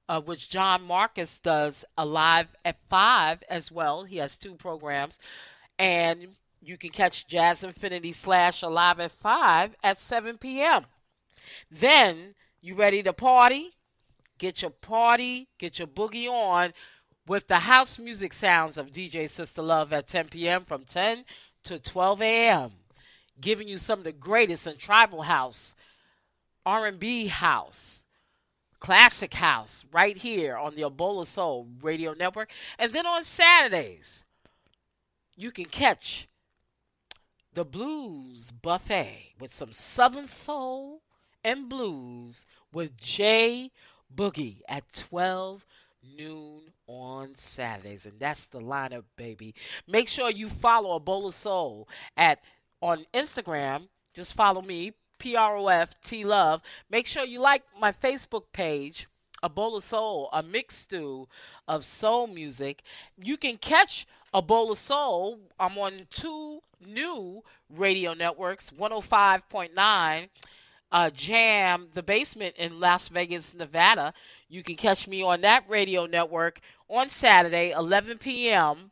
uh, 0.09 0.21
which 0.21 0.49
John 0.49 0.83
Marcus 0.83 1.39
does 1.39 1.85
alive 1.97 2.49
at 2.65 2.77
5 2.89 3.43
as 3.49 3.71
well. 3.71 4.05
He 4.05 4.17
has 4.19 4.37
two 4.37 4.55
programs. 4.55 5.19
And 5.79 6.37
you 6.61 6.77
can 6.77 6.91
catch 6.91 7.27
Jazz 7.27 7.63
Infinity 7.63 8.13
slash 8.13 8.63
alive 8.63 9.01
at 9.01 9.13
5 9.13 9.77
at 9.83 10.01
7 10.01 10.39
p.m. 10.39 10.87
Then 11.71 12.35
you 12.61 12.75
ready 12.75 13.03
to 13.03 13.13
party? 13.13 13.75
Get 14.39 14.63
your 14.63 14.71
party, 14.71 15.49
get 15.59 15.79
your 15.79 15.89
boogie 15.89 16.29
on 16.29 16.73
with 17.27 17.47
the 17.47 17.61
house 17.61 17.99
music 17.99 18.33
sounds 18.33 18.79
of 18.79 18.91
DJ 18.91 19.29
Sister 19.29 19.63
Love 19.63 19.93
at 19.93 20.09
10 20.09 20.29
p.m. 20.29 20.65
from 20.65 20.85
10 20.85 21.25
to 21.65 21.79
12 21.79 22.23
a.m. 22.23 22.71
Giving 23.41 23.69
you 23.69 23.79
some 23.79 24.01
of 24.01 24.05
the 24.05 24.13
greatest 24.13 24.67
in 24.67 24.77
tribal 24.77 25.23
house, 25.23 25.75
R&B 26.67 27.27
house, 27.27 28.05
classic 28.81 29.35
house 29.35 29.85
right 29.93 30.17
here 30.17 30.57
on 30.57 30.75
the 30.75 30.83
A 30.83 30.91
Bowl 30.91 31.21
of 31.21 31.29
Soul 31.29 31.69
Radio 31.83 32.15
Network. 32.15 32.51
And 32.79 32.93
then 32.93 33.07
on 33.07 33.23
Saturdays, 33.23 34.25
you 35.37 35.51
can 35.51 35.67
catch 35.67 36.29
the 37.55 37.65
Blues 37.65 38.51
Buffet 38.51 39.35
with 39.41 39.53
some 39.53 39.73
Southern 39.73 40.27
Soul 40.27 41.03
and 41.45 41.69
Blues 41.69 42.47
with 42.73 42.97
Jay 42.97 43.71
Boogie 44.15 44.61
at 44.69 44.93
12 44.93 45.65
noon 46.17 46.63
on 46.87 47.35
Saturdays. 47.35 48.07
And 48.07 48.19
that's 48.19 48.47
the 48.47 48.61
lineup, 48.61 49.05
baby. 49.17 49.55
Make 49.87 50.09
sure 50.09 50.31
you 50.31 50.49
follow 50.49 50.97
A 50.97 51.01
Bowl 51.01 51.27
of 51.27 51.35
Soul 51.35 51.89
at 52.17 52.41
on 52.81 53.07
Instagram. 53.15 53.89
Just 54.15 54.35
follow 54.35 54.63
me, 54.63 54.93
P 55.19 55.37
R 55.37 55.57
O 55.57 55.69
F 55.69 55.91
T 56.03 56.25
Love. 56.25 56.63
Make 56.91 57.07
sure 57.07 57.25
you 57.25 57.41
like 57.41 57.63
my 57.79 57.93
Facebook 57.93 58.45
page, 58.53 59.09
A 59.43 59.49
Bowl 59.49 59.77
of 59.77 59.85
Soul, 59.85 60.29
a 60.33 60.43
mixed 60.43 60.79
stew 60.81 61.29
of 61.67 61.85
soul 61.85 62.27
music. 62.27 62.83
You 63.17 63.37
can 63.37 63.57
catch 63.57 64.07
A 64.33 64.43
Bowl 64.43 64.73
of 64.73 64.79
Soul. 64.79 65.39
I'm 65.59 65.79
on 65.79 66.07
two 66.11 66.61
new 66.85 67.43
radio 67.69 68.15
networks, 68.15 68.71
105.9 68.71 70.29
uh, 70.91 71.11
Jam, 71.11 71.89
the 71.93 72.03
basement 72.03 72.57
in 72.57 72.81
Las 72.81 73.09
Vegas, 73.09 73.55
Nevada. 73.55 74.15
You 74.49 74.63
can 74.63 74.77
catch 74.77 75.07
me 75.07 75.23
on 75.23 75.43
that 75.43 75.65
radio 75.69 76.07
network 76.07 76.61
on 76.89 77.09
Saturday, 77.09 77.73
11 77.73 78.19
p.m. 78.19 78.91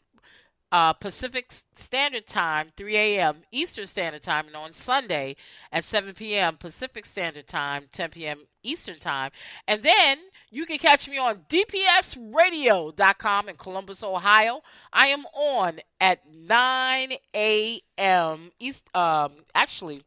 Uh, 0.73 0.93
Pacific 0.93 1.53
Standard 1.77 2.27
Time, 2.27 2.73
3 2.77 2.97
a.m. 2.97 3.37
Eastern 3.53 3.87
Standard 3.87 4.23
Time, 4.23 4.49
and 4.49 4.57
on 4.57 4.73
Sunday 4.73 5.37
at 5.71 5.85
7 5.85 6.13
p.m. 6.15 6.57
Pacific 6.57 7.07
Standard 7.07 7.47
Time, 7.47 7.85
10 7.93 8.11
p.m. 8.11 8.39
Eastern 8.65 8.99
Time. 8.99 9.31
And 9.69 9.83
then 9.83 10.19
you 10.51 10.67
can 10.67 10.79
catch 10.79 11.09
me 11.09 11.19
on 11.19 11.43
DPSradio.com 11.49 13.49
in 13.49 13.57
Columbus, 13.57 14.03
Ohio. 14.03 14.63
I 14.93 15.09
am 15.09 15.25
on 15.27 15.81
at 16.01 16.21
9 16.35 17.13
a.m. 17.35 18.51
East. 18.59 18.89
Um, 18.95 19.33
actually, 19.55 20.03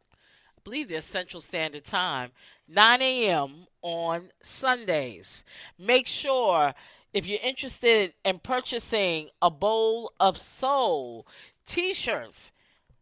I 0.00 0.60
believe 0.64 0.88
there's 0.88 1.06
Central 1.06 1.40
Standard 1.40 1.84
Time, 1.84 2.32
9 2.68 3.00
a.m. 3.00 3.66
on 3.82 4.30
Sundays. 4.42 5.44
Make 5.78 6.06
sure 6.06 6.74
if 7.12 7.26
you're 7.26 7.40
interested 7.42 8.14
in 8.24 8.38
purchasing 8.38 9.30
a 9.40 9.50
bowl 9.50 10.12
of 10.20 10.36
soul 10.36 11.26
t-shirts, 11.66 12.52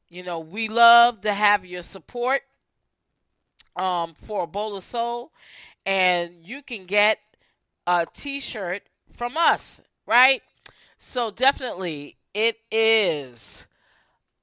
you 0.08 0.22
know, 0.22 0.38
we 0.38 0.68
love 0.68 1.20
to 1.22 1.32
have 1.32 1.64
your 1.64 1.82
support 1.82 2.42
um, 3.76 4.14
for 4.14 4.44
a 4.44 4.46
bowl 4.46 4.76
of 4.76 4.84
soul, 4.84 5.32
and 5.84 6.34
you 6.42 6.62
can 6.62 6.86
get 6.86 7.18
a 7.86 8.06
t-shirt 8.12 8.82
from 9.12 9.36
us, 9.36 9.80
right? 10.06 10.42
So 10.98 11.30
definitely, 11.30 12.16
it 12.34 12.56
is. 12.70 13.66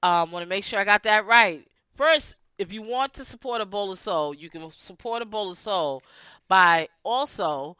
Um, 0.02 0.32
want 0.32 0.44
to 0.44 0.50
make 0.50 0.64
sure 0.64 0.80
I 0.80 0.84
got 0.84 1.04
that 1.04 1.26
right. 1.26 1.66
First, 1.96 2.36
if 2.58 2.72
you 2.72 2.82
want 2.82 3.14
to 3.16 3.26
support 3.26 3.62
a 3.62 3.66
bowl 3.66 3.92
of 3.92 4.00
soul, 4.00 4.34
you 4.34 4.50
can 4.50 4.70
support 4.70 5.22
a 5.22 5.26
bowl 5.26 5.52
of 5.52 5.58
soul 5.58 6.04
by 6.48 6.90
also 7.04 7.78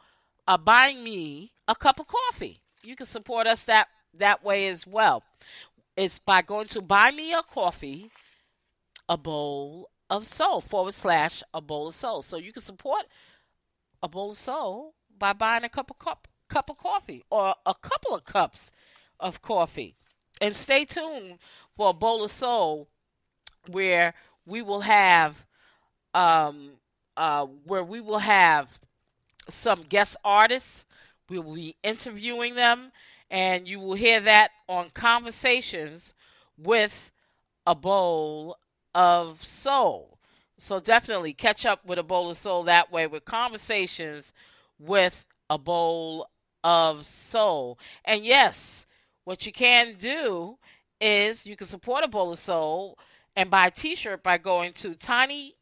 uh, 0.48 0.56
buying 0.56 1.04
me 1.04 1.52
a 1.68 1.74
cup 1.74 2.00
of 2.00 2.06
coffee. 2.06 2.60
You 2.82 2.96
can 2.96 3.06
support 3.06 3.46
us 3.46 3.64
that 3.64 3.88
that 4.14 4.44
way 4.44 4.68
as 4.68 4.86
well. 4.86 5.22
It's 5.96 6.18
by 6.18 6.42
going 6.42 6.66
to 6.68 6.82
buy 6.82 7.10
me 7.10 7.32
a 7.32 7.42
coffee, 7.42 8.10
a 9.08 9.16
bowl 9.16 9.90
of 10.10 10.26
soul 10.26 10.60
forward 10.60 10.94
slash 10.94 11.42
a 11.52 11.60
bowl 11.60 11.88
of 11.88 11.94
soul. 11.94 12.22
So 12.22 12.36
you 12.36 12.52
can 12.52 12.62
support 12.62 13.06
a 14.02 14.08
bowl 14.08 14.30
of 14.32 14.38
soul 14.38 14.94
by 15.18 15.32
buying 15.32 15.64
a 15.64 15.68
cup 15.68 15.90
of 15.90 15.98
cup 15.98 16.28
cup 16.48 16.70
of 16.70 16.76
coffee 16.76 17.22
or 17.30 17.54
a 17.64 17.74
couple 17.74 18.14
of 18.14 18.24
cups 18.24 18.70
of 19.18 19.40
coffee. 19.40 19.96
And 20.40 20.54
stay 20.54 20.84
tuned 20.84 21.38
for 21.76 21.90
a 21.90 21.94
bowl 21.94 22.24
of 22.24 22.30
soul 22.30 22.88
where 23.68 24.14
we 24.46 24.62
will 24.62 24.82
have 24.82 25.46
um 26.12 26.72
uh 27.16 27.46
where 27.64 27.84
we 27.84 28.00
will 28.00 28.18
have 28.18 28.68
some 29.48 29.82
guest 29.88 30.16
artists. 30.24 30.84
We 31.28 31.38
will 31.38 31.54
be 31.54 31.76
interviewing 31.82 32.54
them 32.54 32.92
and 33.30 33.66
you 33.66 33.80
will 33.80 33.94
hear 33.94 34.20
that 34.20 34.50
on 34.68 34.90
conversations 34.90 36.14
with 36.56 37.10
a 37.66 37.74
bowl 37.74 38.58
of 38.94 39.44
soul. 39.44 40.18
So 40.58 40.78
definitely 40.80 41.32
catch 41.32 41.66
up 41.66 41.84
with 41.84 41.98
a 41.98 42.04
bowl 42.04 42.30
of 42.30 42.36
soul 42.36 42.62
that 42.64 42.92
way 42.92 43.06
with 43.06 43.24
conversations 43.24 44.32
with 44.78 45.24
a 45.50 45.58
bowl 45.58 46.28
of 46.62 47.06
soul. 47.06 47.78
And 48.04 48.24
yes, 48.24 48.86
what 49.24 49.46
you 49.46 49.52
can 49.52 49.94
do 49.98 50.58
is 51.00 51.46
you 51.46 51.56
can 51.56 51.66
support 51.66 52.04
a 52.04 52.08
bowl 52.08 52.30
of 52.32 52.38
soul 52.38 52.98
and 53.36 53.50
buy 53.50 53.66
a 53.66 53.70
t-shirt 53.70 54.22
by 54.22 54.38
going 54.38 54.72
to 54.74 54.90
tinyurl.com 54.90 55.52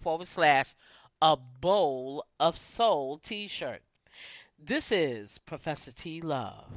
forward 0.00 0.28
slash 0.28 0.74
a 1.20 1.36
bowl 1.36 2.24
of 2.38 2.56
soul 2.56 3.18
t-shirt. 3.18 3.82
This 4.58 4.92
is 4.92 5.38
Professor 5.38 5.92
T 5.92 6.20
Love. 6.20 6.72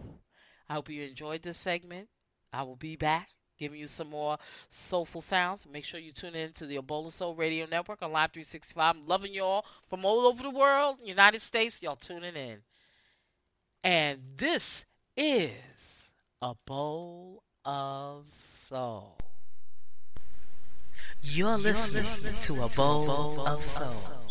I 0.69 0.73
hope 0.73 0.89
you 0.89 1.03
enjoyed 1.03 1.43
this 1.43 1.57
segment. 1.57 2.09
I 2.53 2.63
will 2.63 2.75
be 2.75 2.95
back 2.95 3.29
giving 3.61 3.79
you 3.79 3.87
some 3.87 4.09
more 4.09 4.37
soulful 4.69 5.21
sounds. 5.21 5.67
Make 5.71 5.85
sure 5.85 5.99
you 5.99 6.11
tune 6.11 6.33
in 6.33 6.51
to 6.53 6.65
the 6.65 6.77
A 6.77 6.81
Bowl 6.81 7.05
of 7.05 7.13
Soul 7.13 7.35
Radio 7.35 7.67
Network 7.69 8.01
on 8.01 8.11
Live 8.11 8.31
365. 8.31 8.95
I'm 8.95 9.07
loving 9.07 9.33
y'all 9.33 9.65
from 9.87 10.03
all 10.03 10.25
over 10.25 10.41
the 10.41 10.49
world, 10.49 10.97
United 11.03 11.41
States. 11.41 11.81
Y'all 11.81 11.95
tuning 11.95 12.35
in. 12.35 12.57
And 13.83 14.19
this 14.37 14.85
is 15.15 16.11
a 16.41 16.55
bowl 16.65 17.43
of 17.63 18.27
soul. 18.29 19.17
You're 21.21 21.57
listening 21.57 22.33
to 22.33 22.63
a 22.63 22.69
bowl 22.69 23.47
of 23.47 23.61
soul. 23.61 24.21